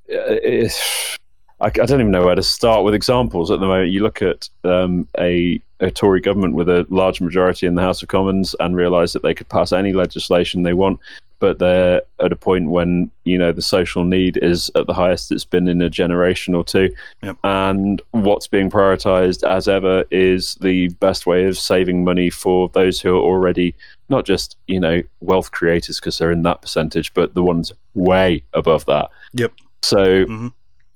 [0.09, 1.19] it's,
[1.61, 3.91] I, I don't even know where to start with examples at the moment.
[3.91, 8.03] You look at um, a, a Tory government with a large majority in the House
[8.03, 11.01] of Commons and realise that they could pass any legislation they want,
[11.39, 15.31] but they're at a point when you know the social need is at the highest
[15.31, 17.37] it's been in a generation or two, Yep.
[17.45, 23.01] and what's being prioritised as ever is the best way of saving money for those
[23.01, 23.75] who are already
[24.09, 28.43] not just you know wealth creators because they're in that percentage, but the ones way
[28.53, 29.11] above that.
[29.35, 29.53] Yep.
[29.83, 30.51] So,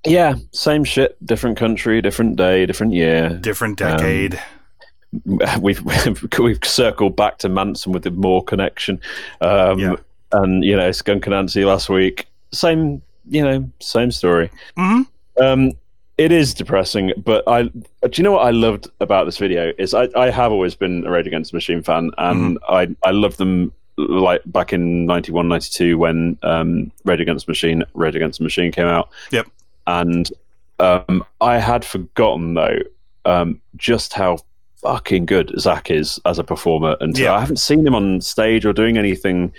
[0.07, 4.41] yeah, same shit, different country, different day, different year, different decade.
[5.61, 5.83] we've
[6.39, 9.01] we've circled back to Manson with the Moore connection,
[9.41, 9.99] um,
[10.33, 12.27] and you know Skunk and Nancy last week.
[12.53, 14.51] Same, you know, same story.
[14.77, 15.43] Mm-hmm.
[15.43, 15.73] Um,
[16.21, 17.63] it is depressing, but I.
[17.63, 17.81] Do
[18.13, 19.73] you know what I loved about this video?
[19.79, 23.11] Is I, I have always been a Rage Against the Machine fan, and I I
[23.11, 28.39] love them like back in 91, 92 when um, Rage Against the Machine, Rage Against
[28.39, 29.09] the Machine came out.
[29.31, 29.47] Yep.
[29.87, 30.31] And
[30.79, 32.79] um, I had forgotten though
[33.25, 34.39] um, just how
[34.77, 37.33] fucking good Zach is as a performer, and Yeah.
[37.33, 39.55] I haven't seen him on stage or doing anything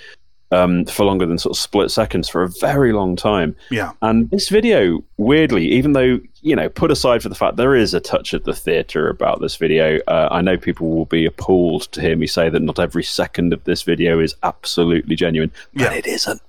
[0.52, 3.56] um, for longer than sort of split seconds for a very long time.
[3.70, 3.92] Yeah.
[4.02, 7.94] And this video, weirdly, even though, you know, put aside for the fact there is
[7.94, 11.92] a touch of the theatre about this video, uh, I know people will be appalled
[11.94, 15.94] to hear me say that not every second of this video is absolutely genuine, but
[15.94, 16.42] it isn't.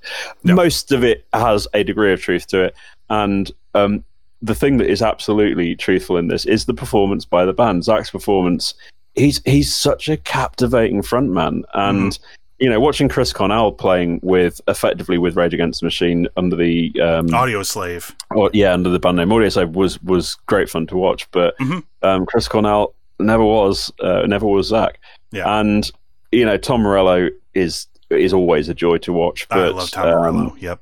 [0.42, 2.74] Most of it has a degree of truth to it.
[3.08, 4.04] And um,
[4.40, 7.84] the thing that is absolutely truthful in this is the performance by the band.
[7.84, 8.74] Zach's performance.
[9.14, 12.18] He's he's such a captivating frontman, and
[12.62, 16.92] you know, watching Chris Cornell playing with effectively with Rage Against the Machine under the
[17.00, 18.14] um, Audioslave.
[18.30, 21.28] or yeah, under the band name Audioslave was was great fun to watch.
[21.32, 21.82] But Mhm.
[22.02, 25.00] um, Chris Cornell never was uh, never was Zach.
[25.32, 25.58] Yeah.
[25.60, 25.90] and
[26.30, 29.46] you know Tom Morello is is always a joy to watch.
[29.50, 30.56] I love Tom um, Morello.
[30.60, 30.80] Yep.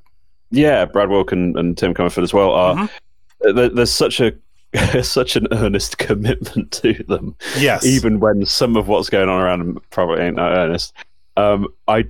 [0.51, 2.74] yeah, Brad Wilk and, and Tim Commerford as well are.
[2.74, 3.57] Mm-hmm.
[3.57, 4.33] there- There's such a
[5.03, 7.35] such an earnest commitment to them.
[7.59, 7.85] Yes.
[7.87, 10.93] even when some of what's going on around them probably ain't that earnest.
[11.37, 12.05] Um, I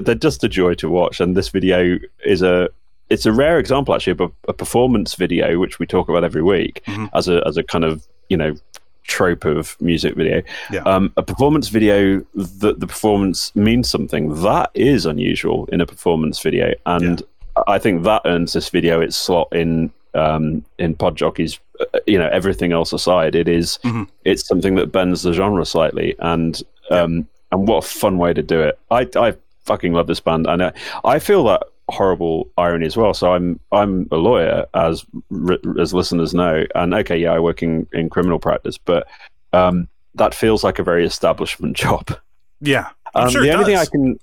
[0.00, 2.68] they're just a joy to watch, and this video is a
[3.10, 6.42] it's a rare example actually of a, a performance video, which we talk about every
[6.42, 7.06] week Mm-hmm.
[7.14, 8.54] as a as a kind of you know
[9.04, 10.42] trope of music video.
[10.72, 10.80] Yeah.
[10.82, 16.40] Um, a performance video that the performance means something that is unusual in a performance
[16.40, 17.22] video, and
[17.66, 21.58] I think that earns this video its slot in um, in pod jockeys.
[21.80, 24.08] uh, You know, everything else aside, it is- Mhm.
[24.24, 28.42] it's something that bends the genre slightly, and um, and what a fun way to
[28.42, 28.78] do it.
[28.90, 29.34] I I
[29.64, 30.72] fucking love this band, and I,
[31.04, 33.14] I feel that horrible irony as well.
[33.14, 35.04] So I'm I'm a lawyer, as
[35.78, 39.06] as listeners know, and okay, yeah, I work in, in criminal practice, but
[39.52, 42.10] um, that feels like a very establishment job.
[42.60, 42.88] Yeah.
[43.14, 44.18] I'm Um, sure the only thing I can,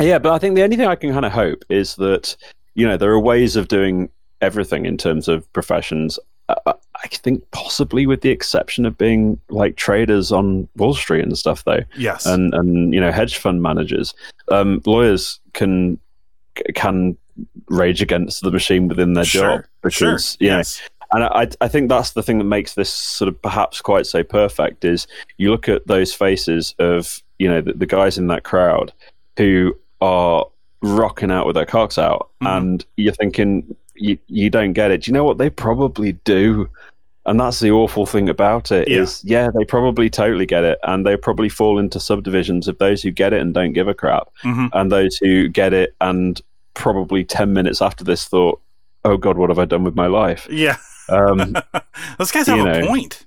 [0.00, 2.36] yeah, but I think the only thing I can kind of hope is that
[2.74, 4.08] you know there are ways of doing
[4.40, 6.18] everything in terms of professions.
[6.48, 6.74] Uh,
[7.04, 11.62] I think possibly with the exception of being like traders on Wall Street and stuff,
[11.64, 11.82] though.
[11.98, 12.24] Yes.
[12.26, 14.14] and and you know hedge fund managers,
[14.50, 15.98] um, lawyers can
[16.74, 17.16] can
[17.68, 20.80] rage against the machine within their Sure, job because sure, you know yes.
[21.12, 24.22] and I, I think that's the thing that makes this sort of perhaps quite so
[24.22, 28.44] perfect is you look at those faces of you know the, the guys in that
[28.44, 28.92] crowd
[29.36, 30.46] who are
[30.82, 32.56] rocking out with their cocks out Mm-hmm.
[32.56, 36.68] and you're thinking you, you don't get it do you know what they probably do
[37.26, 39.44] and that's the awful thing about it is Yeah.
[39.44, 39.50] yeah.
[39.56, 43.32] they probably totally get it and they probably fall into subdivisions of those who get
[43.32, 44.70] it and don't give a crap Mhm.
[44.72, 46.40] and those who get it and
[46.74, 48.60] probably 10 minutes after this thought
[49.04, 50.76] oh god what have i done with my life Yeah.
[51.08, 51.56] um,
[52.18, 53.26] Those guys have you a point.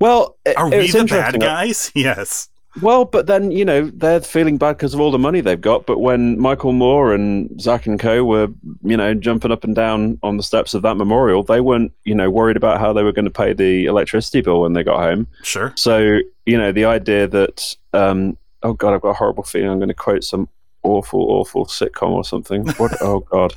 [0.00, 1.90] well, Are we the bad guys?
[1.94, 2.48] Yes.
[2.80, 5.84] Well, but then you know they're feeling bad because of all the money they've got.
[5.84, 8.48] But when Michael Moore and Zach and Co were,
[8.82, 12.14] you know, jumping up and down on the steps of that memorial, they weren't, you
[12.14, 15.00] know, worried about how they were going to pay the electricity bill when they got
[15.00, 15.26] home.
[15.42, 15.72] Sure.
[15.76, 19.78] So you know, the idea that, um, oh god, I've got a horrible feeling I'm
[19.78, 20.48] going to quote some
[20.82, 22.66] awful, awful sitcom or something.
[22.76, 23.00] What?
[23.00, 23.54] oh god,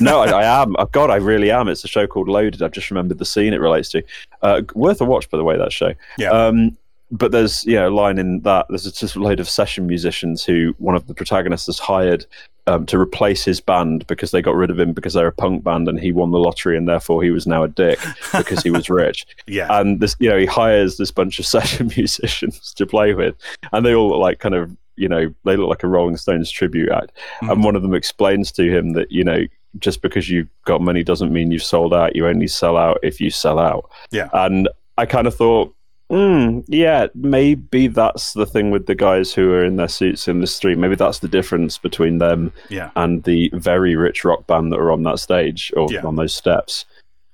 [0.00, 0.76] no, I, I am.
[0.78, 1.68] Oh, god, I really am.
[1.68, 2.62] It's a show called Loaded.
[2.62, 4.02] I've just remembered the scene it relates to.
[4.42, 5.56] Uh, worth a watch, by the way.
[5.56, 5.94] That show.
[6.18, 6.30] Yeah.
[6.30, 6.76] Um,
[7.10, 10.44] but there's you know a line in that there's just a load of session musicians
[10.44, 12.26] who one of the protagonists has hired
[12.68, 15.62] um, to replace his band because they got rid of him because they're a punk
[15.62, 18.00] band and he won the lottery and therefore he was now a dick
[18.36, 19.24] because he was rich.
[19.46, 19.68] Yeah.
[19.70, 23.36] And this you know he hires this bunch of session musicians to play with
[23.72, 26.50] and they all look like kind of you know they look like a Rolling Stones
[26.50, 29.44] tribute act and one of them explains to him that you know
[29.78, 33.20] just because you've got money doesn't mean you've sold out you only sell out if
[33.20, 34.28] you sell out Yeah.
[34.32, 35.74] and I kind of thought,
[36.10, 40.40] mm, yeah, maybe that's the thing with the guys who are in their suits in
[40.40, 40.78] the street.
[40.78, 42.90] Maybe that's the difference between them Yeah.
[42.96, 46.02] and the very rich rock band that are on that stage or Yeah.
[46.04, 46.84] on those steps.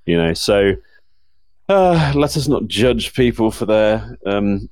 [0.07, 0.75] You know, so
[1.69, 4.19] uh, let us not judge people for their.
[4.27, 4.69] Um,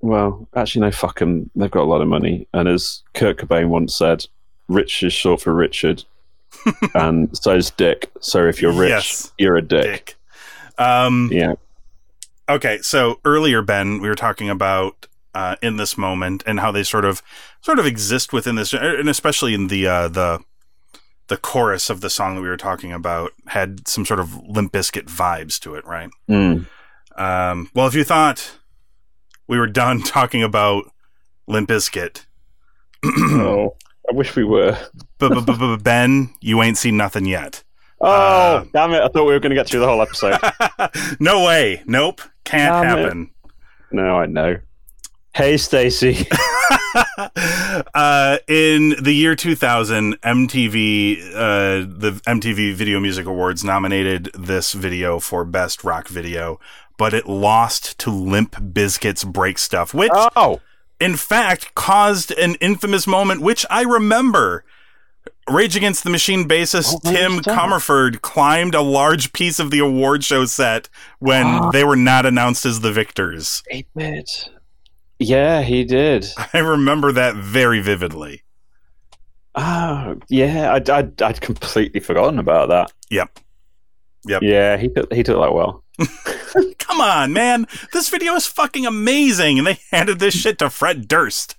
[0.00, 1.50] well, actually, no, fuck them.
[1.54, 4.26] They've got a lot of money, and as Kurt Cobain once said,
[4.68, 6.04] "Rich is short for Richard."
[6.94, 8.10] and so's Dick.
[8.20, 9.32] So if you're rich, Yes.
[9.38, 10.16] you're a dick.
[10.78, 11.54] Um, Yeah.
[12.48, 16.82] Okay, so earlier, Ben, we were talking about uh, in this moment and how they
[16.82, 17.22] sort of
[17.60, 20.40] sort of exist within this, and especially in the uh, the
[21.28, 24.72] the chorus of the song that we were talking about had some sort of Limp
[24.72, 26.10] Bizkit vibes to it, right?
[26.28, 26.66] Mm.
[27.16, 28.58] Um, well, if you thought
[29.46, 30.90] we were done talking about
[31.46, 32.26] Limp Bizkit,
[33.04, 33.76] oh,
[34.10, 34.76] I wish we were.
[35.18, 37.62] but, Ben, you ain't seen nothing yet.
[38.02, 39.00] Oh, damn it.
[39.00, 40.38] I thought we were going to get through the whole episode.
[41.20, 41.82] No way.
[41.86, 42.20] Nope.
[42.44, 43.02] Can't Damn it.
[43.02, 43.30] happen.
[43.92, 44.58] no, I know.
[45.34, 46.26] Hey, Stacy.
[47.94, 55.18] uh, in the year 2000, MTV, uh, the MTV Video Music Awards nominated this video
[55.20, 56.58] for Best Rock Video,
[56.98, 60.60] but it lost to Limp Bizkit's Break Stuff, which, oh.
[61.00, 64.64] in fact, caused an infamous moment, which I remember.
[65.48, 70.24] Rage Against the Machine bassist Oh, Tim Commerford climbed a large piece of the award
[70.24, 73.62] show set when they were not announced as the victors.
[73.70, 74.28] He did.
[75.18, 76.26] Yeah, he did.
[76.52, 78.42] I remember that very vividly.
[79.54, 80.72] Oh, yeah.
[80.72, 82.92] I'd, I'd, I'd completely forgotten about that.
[83.10, 83.38] Yep.
[84.26, 84.42] Yep.
[84.42, 85.82] Yeah, he took, he took that well.
[86.78, 87.66] Come on, man.
[87.92, 91.56] This video is fucking amazing, and they handed this shit to Fred Durst.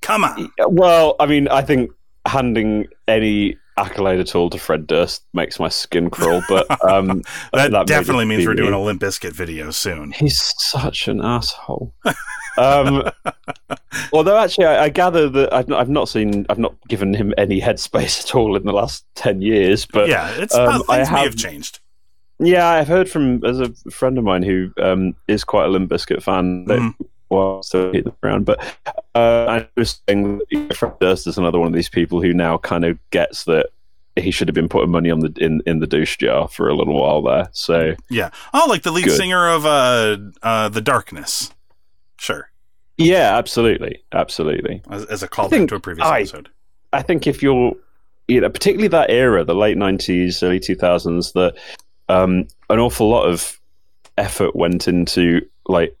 [0.00, 0.50] Come on.
[0.68, 1.90] Well, I mean, I think
[2.26, 7.22] handing any accolade at all to Fred Durst makes my skin crawl, but um,
[7.52, 10.12] That, made definitely means we're doing a Limp Bizkit video soon.
[10.12, 11.92] He's such an asshole.
[12.56, 13.10] um,
[14.12, 17.34] although actually, I, I gather that I've not, I've not seen, I've not given him
[17.36, 19.86] any headspace at all in the last ten years.
[19.86, 21.80] But yeah, it's um, uh, I things may have have changed.
[22.40, 25.90] Yeah, I've heard from as a friend of mine who um, is quite a Limp
[25.90, 26.64] Bizkit fan.
[26.66, 26.94] That, Mhm.
[27.30, 28.44] Well, still hit the ground.
[28.44, 28.60] but
[29.14, 32.58] uh, I was saying that Fred Durst is another one of these people who now
[32.58, 33.70] kind of gets that
[34.16, 36.74] he should have been putting money on the in, in the douche jar for a
[36.74, 37.48] little while there.
[37.52, 38.30] So Yeah.
[38.52, 39.16] Oh, like the lead Good.
[39.16, 41.50] singer of uh, uh, The Darkness.
[42.18, 42.48] Sure.
[42.96, 44.82] yeah, absolutely, absolutely.
[44.88, 46.48] As, as a callback to a previous I- episode.
[46.92, 47.72] I think if you're,
[48.28, 51.56] you know, particularly that era, the late '90s, early 2000s, that
[52.08, 53.58] um, an awful lot of
[54.16, 55.96] effort went into like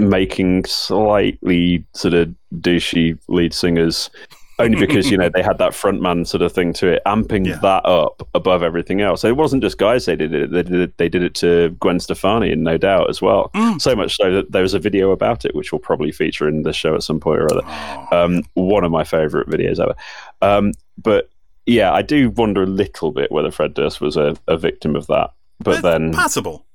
[0.00, 4.10] making slightly sort of douchey lead singers.
[4.58, 7.86] Only because you know they had that frontman sort of thing to it, amping that
[7.86, 9.24] up above everything else.
[9.24, 11.98] It wasn't just guys they did it; they did it, they did it to Gwen
[11.98, 13.50] Stefani, and No Doubt as well.
[13.78, 16.62] So much so that there was a video about it, which will probably feature in
[16.62, 18.14] the show at some point or other.
[18.14, 19.94] Um, one of my favourite videos ever.
[20.42, 21.30] Um, but
[21.64, 25.06] yeah, I do wonder a little bit whether Fred Durst was a, a victim of
[25.06, 25.32] that.
[25.60, 26.66] But then, Possible.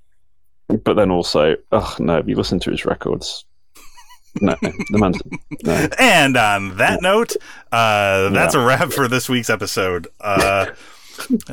[0.84, 3.45] But then also, oh no, have you listen to his records?
[4.41, 5.22] No, the man's
[5.63, 5.88] no.
[5.97, 7.36] And on that note,
[7.72, 8.63] uh, that's Yeah.
[8.63, 10.07] a wrap for this week's episode.
[10.20, 10.66] Uh,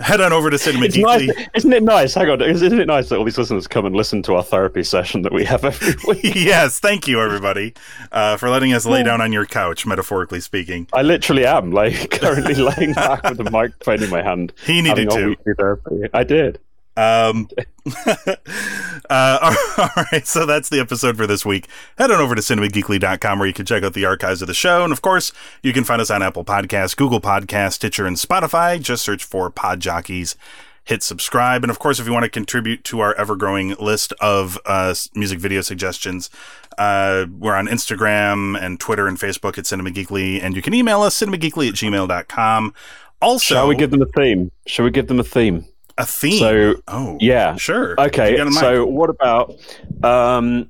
[0.03, 1.29] head on over to Cinema It's Geekly.
[1.29, 2.15] nice, isn't it nice?
[2.15, 4.83] Hang on, isn't it nice that all these listeners come and listen to our therapy
[4.83, 6.35] session that we have every week?
[6.35, 7.73] yes, thank you, everybody,
[8.11, 10.89] uh, for letting us lay down on your couch, metaphorically speaking.
[10.93, 14.53] I literally am like currently laying back with the microphone in my hand.
[14.67, 15.37] He needed to.
[15.57, 16.09] therapy.
[16.13, 16.59] I did.
[16.97, 17.49] Um,
[18.07, 21.69] uh, all right, so that's the episode for this week.
[21.99, 24.85] Head on over to cinemageekly.com where you can check out the archives of the show.
[24.85, 25.33] And of course,
[25.63, 28.81] you can find us on Apple Podcasts, Google Podcasts, Stitcher, and Spotify.
[28.81, 30.37] Just search for Pod Jockeys.
[30.85, 31.63] Hit subscribe.
[31.63, 34.95] And of course, if you want to contribute to our ever growing list of uh,
[35.15, 36.29] music video suggestions,
[36.77, 40.43] uh, we're on Instagram and Twitter and Facebook at Cinema Geekly.
[40.43, 42.75] And you can email us, cinemageekly at gmail.com.
[43.21, 44.51] Also, Shall we give them a theme?
[44.67, 45.65] Shall we give them a theme?
[45.99, 46.39] A theme.
[46.39, 47.95] So, oh, yeah, sure.
[48.01, 49.55] Okay, you got in so what about?
[50.03, 50.69] Um,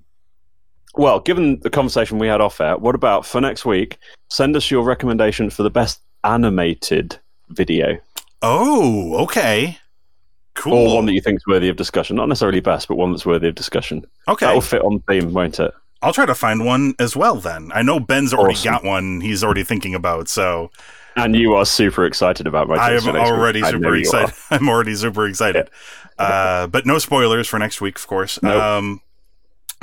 [0.95, 3.99] well, given the conversation we had off air, what about for next week?
[4.31, 7.19] Send us your recommendation for the best animated
[7.51, 7.99] video,
[8.43, 9.79] Oh, okay.
[10.55, 10.75] Cool.
[10.91, 12.17] or one that you think is worthy of discussion.
[12.17, 14.05] Not necessarily best, but one that's worthy of discussion.
[14.29, 14.45] Okay.
[14.47, 15.73] that will fit on theme, won't it?
[16.03, 17.71] I'll try to find one as well then.
[17.75, 18.73] I know Ben's already Awesome.
[18.73, 20.71] got one he's already thinking about, so
[21.17, 22.77] And you are super excited about my.
[22.77, 23.39] I am for next week.
[23.39, 24.35] already super excited.
[24.51, 25.69] I'm already super excited.
[26.19, 28.41] Uh, but no spoilers for next week, of course.
[28.43, 28.63] Nope.
[28.63, 29.01] Um,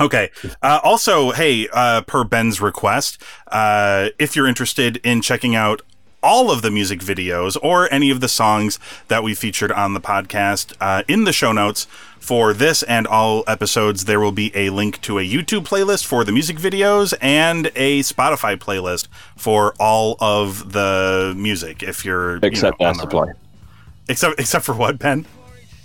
[0.00, 0.30] okay.
[0.62, 5.82] Uh, also, hey, uh, per Ben's request, uh, if you're interested in checking out
[6.22, 10.00] all of the music videos or any of the songs that we featured on the
[10.00, 11.86] podcast uh, in the show notes
[12.18, 16.22] for this and all episodes there will be a link to a youtube playlist for
[16.22, 22.40] the music videos and a spotify playlist for all of the music if you're you
[22.42, 23.26] Except know, Air on the- Supply.
[24.08, 25.24] except except for what ben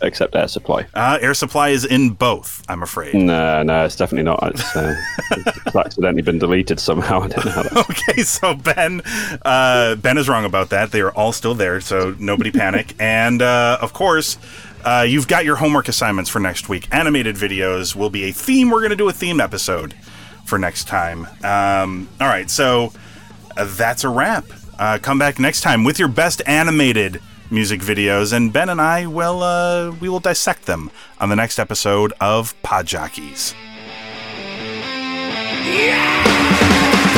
[0.01, 0.85] Except Air Supply.
[0.93, 4.51] uh, air supply is in both i'm afraid No, no, it's definitely not.
[4.53, 4.95] It's, uh,
[5.31, 7.21] it's accidentally been deleted somehow.
[7.23, 9.01] I don't know okay, so Ben,
[9.43, 10.91] uh, Ben is wrong about that.
[10.91, 12.93] They are all still there, so nobody panic.
[12.99, 14.37] And uh, of course,
[14.83, 16.87] uh, you've got your homework assignments for next week.
[16.93, 18.69] Animated videos will be a theme.
[18.69, 19.93] We're going to do a theme episode
[20.45, 21.25] for next time.
[21.43, 22.91] Um, all right, so
[23.57, 24.45] uh, that's a wrap.
[24.77, 27.21] Uh, come back next time with your best animated
[27.55, 31.57] music videos, and Ben and I will uh, we will dissect them on the next
[31.57, 33.55] episode of Pod Jockeys.
[35.65, 37.14] Yeah!